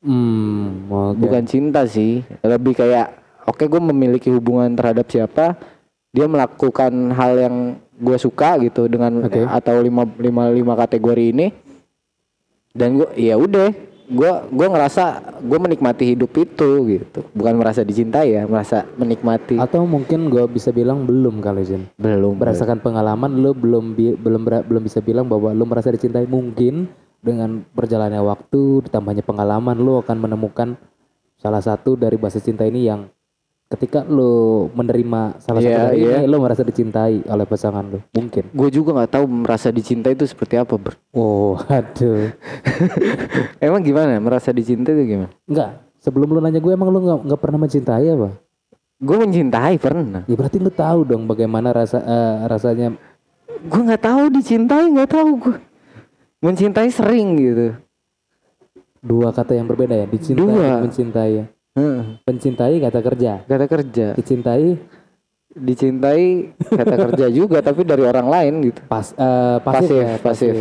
Hmm, 0.00 0.86
oke. 0.88 1.18
bukan 1.18 1.44
cinta 1.44 1.82
sih. 1.84 2.22
Lebih 2.40 2.78
kayak 2.78 3.12
oke 3.44 3.66
gue 3.66 3.82
memiliki 3.82 4.30
hubungan 4.30 4.72
terhadap 4.72 5.04
siapa, 5.10 5.58
dia 6.14 6.30
melakukan 6.30 7.10
hal 7.12 7.32
yang 7.36 7.56
gue 7.96 8.16
suka 8.16 8.56
gitu 8.62 8.86
dengan 8.86 9.24
Oke. 9.24 9.42
atau 9.42 9.80
lima 9.82 10.06
lima 10.16 10.48
lima 10.48 10.74
kategori 10.78 11.32
ini, 11.34 11.46
dan 12.70 13.02
gue 13.02 13.08
ya 13.18 13.34
udah 13.36 13.72
gue 14.06 14.32
gue 14.54 14.66
ngerasa 14.70 15.04
gue 15.42 15.58
menikmati 15.58 16.14
hidup 16.14 16.32
itu 16.38 16.70
gitu. 16.86 17.20
Bukan 17.34 17.54
merasa 17.58 17.82
dicintai 17.82 18.38
ya 18.38 18.42
merasa 18.46 18.86
menikmati. 18.94 19.58
Atau 19.58 19.82
mungkin 19.84 20.30
gue 20.30 20.46
bisa 20.46 20.70
bilang 20.70 21.02
belum 21.04 21.42
kali 21.42 21.66
Jin. 21.66 21.82
belum 21.98 22.38
Berdasarkan 22.38 22.78
pengalaman 22.78 23.34
lu 23.34 23.50
belum 23.52 23.98
bi- 23.98 24.16
belum 24.16 24.46
belum 24.46 24.82
bisa 24.82 25.02
bilang 25.02 25.26
bahwa 25.26 25.50
lu 25.50 25.66
merasa 25.66 25.90
dicintai. 25.90 26.24
Mungkin 26.30 26.86
dengan 27.18 27.66
berjalannya 27.74 28.22
waktu 28.22 28.86
ditambahnya 28.86 29.26
pengalaman 29.26 29.74
lu 29.74 29.98
akan 29.98 30.16
menemukan 30.20 30.78
salah 31.36 31.60
satu 31.60 31.98
dari 31.98 32.14
bahasa 32.14 32.38
cinta 32.38 32.62
ini 32.62 32.86
yang 32.86 33.10
ketika 33.66 34.06
lu 34.06 34.66
menerima 34.78 35.42
salah 35.42 35.58
satu 35.58 35.66
Iya, 35.74 35.78
dari 35.90 35.98
iya. 35.98 36.16
ini 36.22 36.30
lu 36.30 36.38
merasa 36.38 36.62
dicintai 36.62 37.26
oleh 37.26 37.46
pasangan 37.46 37.82
lu? 37.82 37.98
Mungkin. 38.14 38.54
Gue 38.54 38.68
juga 38.70 38.94
nggak 38.94 39.18
tahu 39.18 39.24
merasa 39.26 39.74
dicintai 39.74 40.14
itu 40.14 40.22
seperti 40.22 40.54
apa 40.54 40.78
ber 40.78 40.94
oh 41.10 41.58
aduh. 41.66 42.30
Emang 43.66 43.82
gimana? 43.82 44.22
Merasa 44.22 44.54
dicintai 44.54 44.94
itu 44.94 45.18
gimana? 45.18 45.34
Enggak 45.50 45.82
sebelum 45.98 46.30
lu 46.30 46.38
nanya 46.38 46.62
gue 46.62 46.70
emang 46.70 46.94
lu 46.94 47.02
nggak 47.02 47.20
nggak 47.26 47.40
pernah 47.42 47.58
mencintai 47.66 48.06
apa? 48.14 48.30
Gue 49.02 49.16
mencintai 49.18 49.74
pernah. 49.82 50.22
Ya 50.30 50.34
berarti 50.38 50.56
lu 50.62 50.70
tahu 50.70 51.02
dong 51.02 51.26
bagaimana 51.26 51.74
rasa 51.74 51.98
eh, 52.06 52.36
rasanya. 52.46 52.94
Gue 53.66 53.82
nggak 53.82 54.02
tahu 54.06 54.22
dicintai 54.30 54.86
nggak 54.94 55.10
tahu 55.10 55.30
gue 55.42 55.56
mencintai 56.38 56.86
sering 56.94 57.34
gitu. 57.34 57.74
Dua 59.02 59.34
kata 59.34 59.58
yang 59.58 59.66
berbeda 59.66 59.94
ya 59.94 60.06
dicintai 60.06 60.38
Dua. 60.38 60.54
dan 60.54 60.86
mencintai 60.86 61.55
Heeh. 61.76 62.00
mencintai 62.24 62.74
kata 62.80 63.00
kerja. 63.04 63.32
Kata 63.44 63.66
kerja. 63.68 64.06
Dicintai? 64.16 64.80
Dicintai 65.52 66.52
kata 66.56 66.94
kerja 67.08 67.26
juga 67.38 67.60
tapi 67.60 67.84
dari 67.84 68.00
orang 68.00 68.28
lain 68.32 68.52
gitu. 68.72 68.80
Pas 68.88 69.12
eh, 69.12 69.58
pasif, 69.60 69.92
Pasif, 69.92 70.00
ya, 70.00 70.16
pasif. 70.20 70.52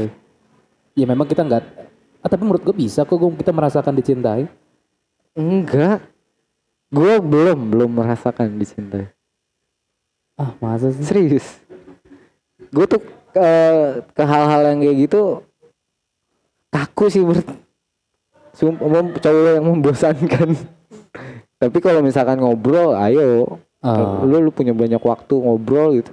ya 0.95 1.05
memang 1.07 1.27
kita 1.27 1.47
nggak 1.47 1.63
ah, 2.19 2.27
tapi 2.27 2.41
menurut 2.43 2.63
gue 2.63 2.75
bisa 2.75 3.07
kok 3.07 3.15
kita 3.15 3.51
merasakan 3.55 3.95
dicintai. 3.95 4.43
Enggak. 5.35 6.03
Gue 6.91 7.19
belum 7.19 7.59
belum 7.71 7.91
merasakan 7.95 8.55
dicintai. 8.59 9.07
Ah 10.35 10.51
masa 10.59 10.91
sih? 10.91 11.03
Serius. 11.03 11.63
Gue 12.71 12.87
tuh 12.87 12.99
ke, 13.31 13.47
ke 14.11 14.23
hal-hal 14.23 14.75
yang 14.75 14.79
kayak 14.83 14.97
gitu 15.07 15.43
kaku 16.71 17.07
sih 17.07 17.23
ber 17.23 17.39
Sumpah, 18.55 18.87
cowok 19.19 19.59
yang 19.59 19.67
membosankan 19.67 20.49
tapi 21.65 21.77
kalau 21.81 21.99
misalkan 22.05 22.37
ngobrol 22.39 22.93
ayo. 22.97 23.59
Ah. 23.85 24.25
lu 24.25 24.41
lu 24.41 24.49
punya 24.49 24.73
banyak 24.73 24.97
waktu 24.97 25.33
ngobrol 25.37 26.01
gitu. 26.01 26.11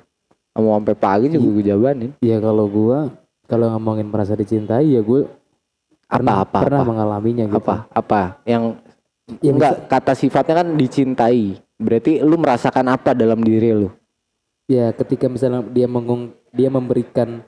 Mau 0.52 0.76
sampai 0.76 0.92
pagi 0.92 1.32
juga 1.32 1.48
gue 1.48 1.64
jabanin. 1.72 2.10
ya 2.20 2.36
kalau 2.36 2.68
gua 2.68 3.08
kalau 3.48 3.72
ngomongin 3.72 4.04
merasa 4.12 4.36
dicintai 4.36 4.92
ya 4.92 5.00
gue 5.00 5.24
pernah, 6.04 6.44
apa 6.44 6.60
apa 6.60 6.60
pernah 6.68 6.80
apa? 6.84 6.88
mengalaminya 6.92 7.44
gitu. 7.48 7.56
Apa 7.56 7.76
apa? 7.88 8.20
Yang 8.44 8.76
Ya, 9.40 9.54
enggak 9.54 9.88
kata 9.88 10.12
sifatnya 10.12 10.60
kan 10.60 10.68
dicintai. 10.76 11.56
Berarti 11.80 12.20
lu 12.20 12.36
merasakan 12.36 12.92
apa 12.92 13.16
dalam 13.16 13.40
diri 13.40 13.72
lu? 13.72 13.88
Ya 14.68 14.92
ketika 14.92 15.30
misalnya 15.30 15.64
dia 15.72 15.88
mengung 15.88 16.36
dia 16.52 16.68
memberikan 16.68 17.40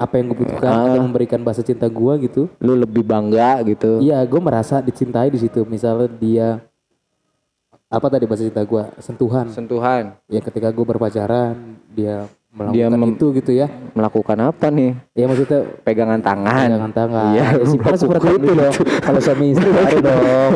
apa 0.00 0.18
yang 0.18 0.34
gue 0.34 0.42
butuhkan 0.42 0.72
Ah. 0.72 0.82
atau 0.90 1.04
memberikan 1.04 1.38
bahasa 1.46 1.62
cinta 1.62 1.86
gua 1.86 2.18
gitu. 2.18 2.50
Lu 2.58 2.74
lebih 2.74 3.06
bangga 3.06 3.62
gitu. 3.62 4.02
Iya, 4.02 4.18
gue 4.26 4.40
merasa 4.42 4.82
dicintai 4.82 5.30
di 5.30 5.38
situ. 5.38 5.62
Misalnya 5.62 6.10
dia 6.10 6.48
apa 7.92 8.06
tadi 8.08 8.24
bahasa 8.24 8.42
cinta 8.42 8.62
gue 8.62 8.82
sentuhan. 8.98 9.46
sentuhan 9.46 10.16
Ya 10.26 10.40
ketika 10.40 10.68
gue 10.68 10.80
berpacaran 10.82 11.54
dia 11.90 12.24
melakukan 12.48 12.72
Dia 12.74 12.86
mem- 12.90 13.12
itu 13.12 13.26
gitu 13.34 13.52
ya. 13.52 13.68
melakukan 13.92 14.38
apa 14.42 14.66
nih 14.68 14.96
Ya 15.12 15.24
maksudnya 15.24 15.60
pegangan 15.82 16.16
tangan 16.18 16.68
pegangan 16.70 16.92
tangan. 16.94 17.24
Iya, 17.30 17.44
ya, 17.52 17.64
pukul 17.66 17.94
seperti 17.94 18.28
itu 18.34 18.48
dong. 18.50 18.74
Kalau 18.98 19.20
suami 19.20 19.46
istri 19.52 19.68
baru 19.70 19.98
dong. 20.00 20.52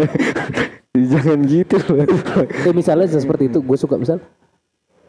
jangan 1.13 1.39
gitu 1.45 1.77
loh 1.87 2.05
Ya 2.59 2.73
misalnya 2.73 3.07
seperti 3.07 3.45
itu. 3.47 3.59
Gue 3.61 3.77
suka 3.77 3.95
misal 3.95 4.17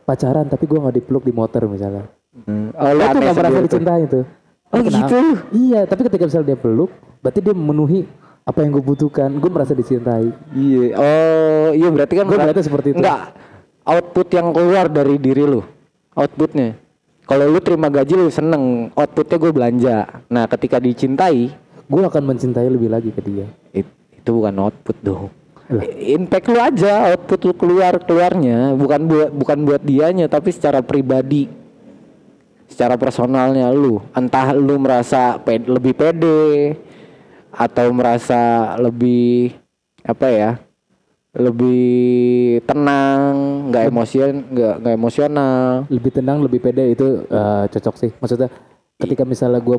pacaran 0.03 0.45
tapi 0.45 0.63
gue 0.63 0.77
nggak 0.77 0.95
dipeluk 0.95 1.23
di 1.23 1.31
motor 1.31 1.63
misalnya. 1.65 2.11
Hmm. 2.37 2.69
Oh, 2.71 2.85
Gue 2.85 3.07
tuh 3.07 3.19
nggak 3.19 3.33
merasa 3.33 3.47
sendiri 3.49 3.55
tuh. 3.57 3.67
dicintai 3.67 4.01
itu. 4.03 4.19
Oh 4.67 4.77
Kenapa? 4.77 4.95
gitu. 5.01 5.19
Iya, 5.53 5.81
tapi 5.83 6.01
ketika 6.03 6.23
misalnya 6.23 6.47
dia 6.49 6.59
peluk, 6.59 6.91
berarti 7.17 7.39
dia 7.39 7.51
memenuhi 7.51 8.03
apa 8.47 8.63
yang 8.63 8.71
gue 8.71 8.81
butuhkan. 8.81 9.27
Gue 9.35 9.51
merasa 9.51 9.75
dicintai. 9.75 10.31
Iya. 10.55 10.95
Oh, 10.95 11.69
iya 11.75 11.91
berarti 11.91 12.13
kan 12.15 12.25
Gue 12.25 12.39
melihatnya 12.39 12.63
seperti 12.63 12.95
itu. 12.95 13.03
Enggak. 13.03 13.35
Output 13.83 14.27
yang 14.31 14.55
keluar 14.55 14.87
dari 14.87 15.19
diri 15.19 15.43
lu. 15.43 15.61
Outputnya. 16.15 16.79
Kalau 17.27 17.43
lu 17.43 17.59
terima 17.59 17.91
gaji 17.91 18.15
lu 18.15 18.31
seneng, 18.31 18.87
outputnya 18.95 19.35
gue 19.35 19.51
belanja. 19.51 19.97
Nah, 20.31 20.47
ketika 20.47 20.79
dicintai, 20.79 21.51
Gue 21.87 22.03
akan 22.03 22.23
mencintai 22.25 22.67
lebih 22.67 22.91
lagi 22.91 23.15
ke 23.15 23.23
dia. 23.23 23.47
it- 23.71 23.87
itu 24.11 24.29
bukan 24.31 24.55
output 24.59 24.97
dong. 24.99 25.31
impact 25.99 26.47
lu 26.47 26.59
aja 26.59 27.11
output 27.11 27.39
lu 27.43 27.51
keluar 27.51 27.99
keluarnya 27.99 28.71
bukan 28.71 29.03
buat 29.03 29.29
bukan 29.35 29.67
buat 29.67 29.83
dianya 29.83 30.31
tapi 30.31 30.55
secara 30.55 30.79
pribadi 30.79 31.51
secara 32.71 32.95
personalnya 32.95 33.67
lu 33.71 33.99
entah 34.15 34.55
lu 34.55 34.79
merasa 34.79 35.35
ped- 35.35 35.67
lebih 35.67 35.91
pede 35.91 36.75
atau 37.57 37.89
merasa 37.89 38.37
lebih 38.77 39.57
apa 40.05 40.27
ya 40.29 40.51
lebih 41.33 42.61
tenang 42.63 43.67
nggak 43.69 43.83
emosion 43.87 44.31
nggak 44.47 44.73
nggak 44.79 44.95
emosional 44.95 45.85
lebih 45.87 46.11
tenang 46.11 46.37
lebih 46.39 46.59
pede 46.59 46.93
itu 46.93 47.25
eh, 47.25 47.63
cocok 47.67 47.95
sih 47.97 48.11
maksudnya 48.17 48.49
ketika 48.97 49.21
misalnya 49.21 49.61
gue 49.61 49.77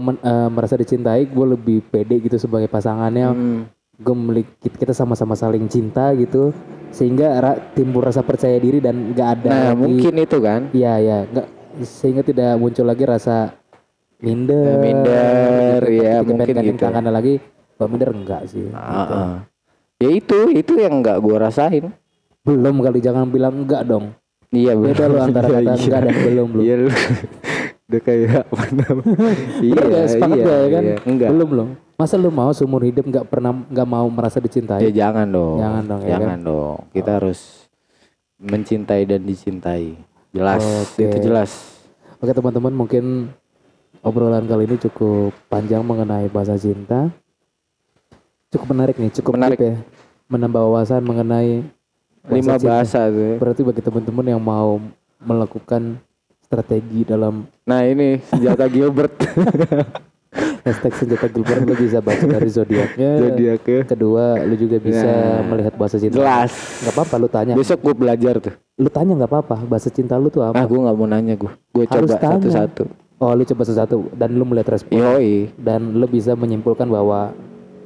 merasa 0.49 0.75
dicintai 0.75 1.27
gue 1.27 1.47
lebih 1.49 1.83
pede 1.85 2.19
gitu 2.19 2.39
sebagai 2.39 2.67
pasangannya 2.67 3.27
Hmm. 3.29 3.63
gue 3.99 4.15
memiliki 4.15 4.71
kita 4.71 4.95
sama-sama 4.95 5.35
saling 5.35 5.67
cinta 5.67 6.15
gitu 6.15 6.55
sehingga 6.95 7.35
ra- 7.43 7.59
timbul 7.75 7.99
rasa 7.99 8.23
percaya 8.23 8.55
diri 8.57 8.79
dan 8.79 9.11
nggak 9.11 9.29
ada 9.37 9.51
nah 9.51 9.63
lagi- 9.71 9.81
mungkin 9.83 10.13
itu 10.17 10.39
kan 10.39 10.61
Iya 10.71 10.95
ya 10.99 11.19
nggak 11.27 11.47
sehingga 11.83 12.23
tidak 12.23 12.55
muncul 12.55 12.87
lagi 12.87 13.03
rasa 13.03 13.59
minder 14.19 14.79
Minder, 14.79 15.81
gitu. 15.83 16.03
ya, 16.03 16.23
mungkin 16.23 16.55
gitu. 16.55 16.87
lagi 16.87 17.35
kalau 17.79 17.89
minder 17.89 18.11
enggak 18.11 18.43
sih 18.45 18.67
Ah, 18.75 18.91
gitu. 18.99 19.17
ya 19.99 20.09
itu 20.13 20.39
itu 20.53 20.73
yang 20.77 20.99
nggak 20.99 21.19
gua 21.19 21.47
rasain 21.47 21.95
belum 22.43 22.77
kali 22.81 22.99
jangan 22.99 23.31
bilang 23.31 23.63
enggak 23.63 23.87
dong 23.87 24.13
iya 24.51 24.75
beda 24.75 25.07
lo 25.07 25.17
antara 25.21 25.47
Iya, 25.53 25.57
kata 25.57 25.71
iya. 25.71 25.79
enggak 25.79 26.01
dan 26.03 26.15
belum 26.19 26.47
belum 26.51 26.63
Iya 26.63 26.75
lu 26.77 26.89
udah 27.89 28.03
kayak 28.05 28.45
apa 28.45 28.65
namanya? 28.69 29.31
iya, 29.65 29.81
nggak? 29.81 30.07
sepakat 30.07 30.37
iya, 30.37 30.45
nggak 30.45 30.59
ya 30.59 30.69
kan 30.69 30.83
iya. 30.85 30.97
Enggak. 31.09 31.29
belum 31.33 31.49
loh 31.51 31.69
masa 31.95 32.15
lu 32.15 32.29
mau 32.29 32.53
seumur 32.53 32.83
hidup 32.83 33.05
nggak 33.05 33.27
pernah 33.27 33.51
nggak 33.51 33.89
mau 33.89 34.07
merasa 34.07 34.39
Ya 34.39 34.45
dicintai 34.45 34.93
jangan 34.93 35.27
dong. 35.27 35.57
Jangan 35.59 35.83
dong, 35.85 36.01
ya 36.01 36.11
Jangan 36.15 36.39
dong. 36.41 36.79
Kita 36.93 37.11
harus 37.17 37.41
mencintai 38.39 39.03
dan 39.03 39.23
dicintai. 39.23 39.99
Jelas. 40.31 40.63
Oke. 40.63 41.09
Itu 41.09 41.19
jelas. 41.21 41.51
oke 42.19 42.31
teman-teman 42.31 42.71
mungkin 42.71 43.05
obrolan 44.01 44.45
kali 44.45 44.67
ini 44.67 44.77
cukup 44.81 45.35
panjang 45.49 45.83
mengenai 45.83 46.27
bahasa 46.29 46.55
cinta 46.55 47.11
cukup 48.49 48.67
menarik 48.71 48.97
nih 48.97 49.11
cukup 49.13 49.33
Menarik. 49.35 49.59
ya 49.59 49.75
menambah 50.27 50.61
wawasan 50.63 51.01
mengenai 51.01 51.65
Lima 52.29 52.61
bahasa 52.61 53.09
tuh. 53.09 53.41
Berarti 53.41 53.65
bagi 53.65 53.81
teman-teman 53.81 54.27
yang 54.27 54.37
mau 54.39 54.77
melakukan 55.19 55.97
strategi 56.43 57.01
dalam 57.03 57.49
Nah, 57.65 57.81
ini 57.83 58.21
senjata 58.23 58.69
Gilbert. 58.75 59.17
hashtag 60.61 60.93
senjata 60.93 61.27
Gilbert 61.27 61.65
lu 61.65 61.73
bisa 61.73 62.05
baca 62.05 62.21
dari 62.21 62.51
zodiaknya. 62.53 63.11
Zodiak 63.17 63.63
ya. 63.65 63.81
Kedua, 63.89 64.37
lu 64.45 64.55
juga 64.55 64.77
bisa 64.77 65.09
Nah, 65.09 65.41
melihat 65.49 65.73
bahasa 65.75 65.97
cinta. 65.97 66.21
Jelas. 66.21 66.53
Gak 66.85 66.93
apa-apa 66.93 67.15
lu 67.17 67.29
tanya. 67.29 67.53
Besok 67.57 67.81
gue 67.81 67.95
belajar 67.97 68.35
tuh. 68.39 68.55
Lu 68.77 68.93
tanya 68.93 69.17
nggak 69.17 69.31
apa-apa. 69.33 69.57
Bahasa 69.65 69.89
cinta 69.89 70.21
lu 70.21 70.29
tuh 70.29 70.45
apa? 70.45 70.61
Ah, 70.61 70.69
gue 70.69 70.77
nggak 70.77 70.97
mau 71.01 71.09
nanya 71.09 71.33
gue. 71.33 71.49
Gue 71.73 71.89
Harus 71.89 72.13
coba 72.13 72.37
satu-satu. 72.37 72.85
Oh, 73.19 73.33
lu 73.33 73.43
coba 73.43 73.63
sesuatu 73.65 74.07
dan 74.13 74.31
lu 74.31 74.45
melihat 74.45 74.77
respon 74.77 75.01
Yoi. 75.01 75.49
dan 75.57 75.97
lu 75.97 76.05
bisa 76.05 76.37
menyimpulkan 76.37 76.85
bahwa 76.87 77.33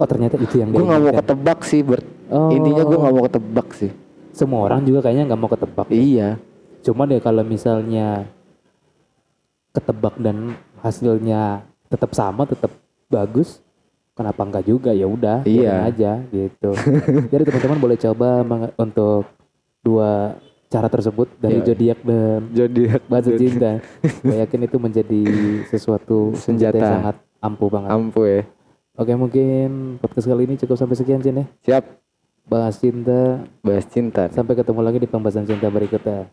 oh 0.02 0.08
ternyata 0.10 0.34
itu 0.34 0.58
yang 0.58 0.74
Gue 0.74 0.82
nggak 0.82 0.98
mau 1.00 1.14
ketebak 1.14 1.58
sih, 1.62 1.80
Bert. 1.86 2.06
Oh. 2.26 2.50
Intinya 2.50 2.82
gue 2.82 2.98
nggak 2.98 3.14
mau 3.14 3.24
ketebak 3.30 3.68
sih. 3.78 3.90
Semua 4.34 4.66
orang 4.66 4.82
juga 4.82 5.06
kayaknya 5.06 5.30
nggak 5.30 5.40
mau 5.40 5.50
ketebak. 5.50 5.86
Iya. 5.88 6.28
Cuman 6.82 7.06
ya 7.14 7.20
kalau 7.22 7.42
misalnya 7.46 8.26
ketebak 9.72 10.18
dan 10.18 10.58
hasilnya 10.82 11.62
tetap 11.86 12.10
sama, 12.12 12.42
tetap 12.44 12.72
bagus, 13.06 13.62
kenapa 14.12 14.42
enggak 14.42 14.64
juga? 14.66 14.90
Ya 14.90 15.06
udah, 15.06 15.46
Iya. 15.46 15.86
aja 15.86 16.12
gitu. 16.28 16.70
Jadi 17.32 17.42
teman-teman 17.46 17.78
boleh 17.78 17.96
coba 17.96 18.42
untuk 18.76 19.28
dua 19.80 20.36
cara 20.66 20.88
tersebut 20.88 21.28
dari 21.36 21.60
Iya. 21.60 21.66
zodiak 21.68 21.98
dan 22.00 22.40
Zodiak. 22.50 23.02
bahasa 23.06 23.30
cinta. 23.36 23.70
Gue 24.24 24.36
yakin 24.40 24.60
itu 24.64 24.76
menjadi 24.80 25.22
sesuatu 25.68 26.32
senjata 26.34 26.80
yang 26.80 26.92
sangat 26.98 27.16
ampuh 27.38 27.68
banget. 27.68 27.90
Ampuh 27.92 28.24
ya. 28.26 28.42
Oke, 28.92 29.16
mungkin 29.16 29.96
podcast 30.04 30.28
kali 30.28 30.44
ini 30.44 30.60
cukup 30.60 30.76
sampai 30.76 30.96
sekian 31.00 31.24
Cin 31.24 31.40
ya. 31.40 31.46
Siap. 31.64 31.84
Bahas 32.44 32.76
cinta. 32.76 33.40
Bahas 33.64 33.88
cinta. 33.88 34.28
Sampai 34.28 34.52
ketemu 34.52 34.84
lagi 34.84 35.00
di 35.00 35.08
pembahasan 35.08 35.48
cinta 35.48 35.72
berikutnya. 35.72 36.28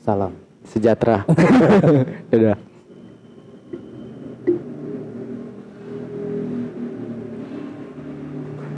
Salam. 0.00 0.32
Sejahtera. 0.64 1.28
Udah. 2.32 2.71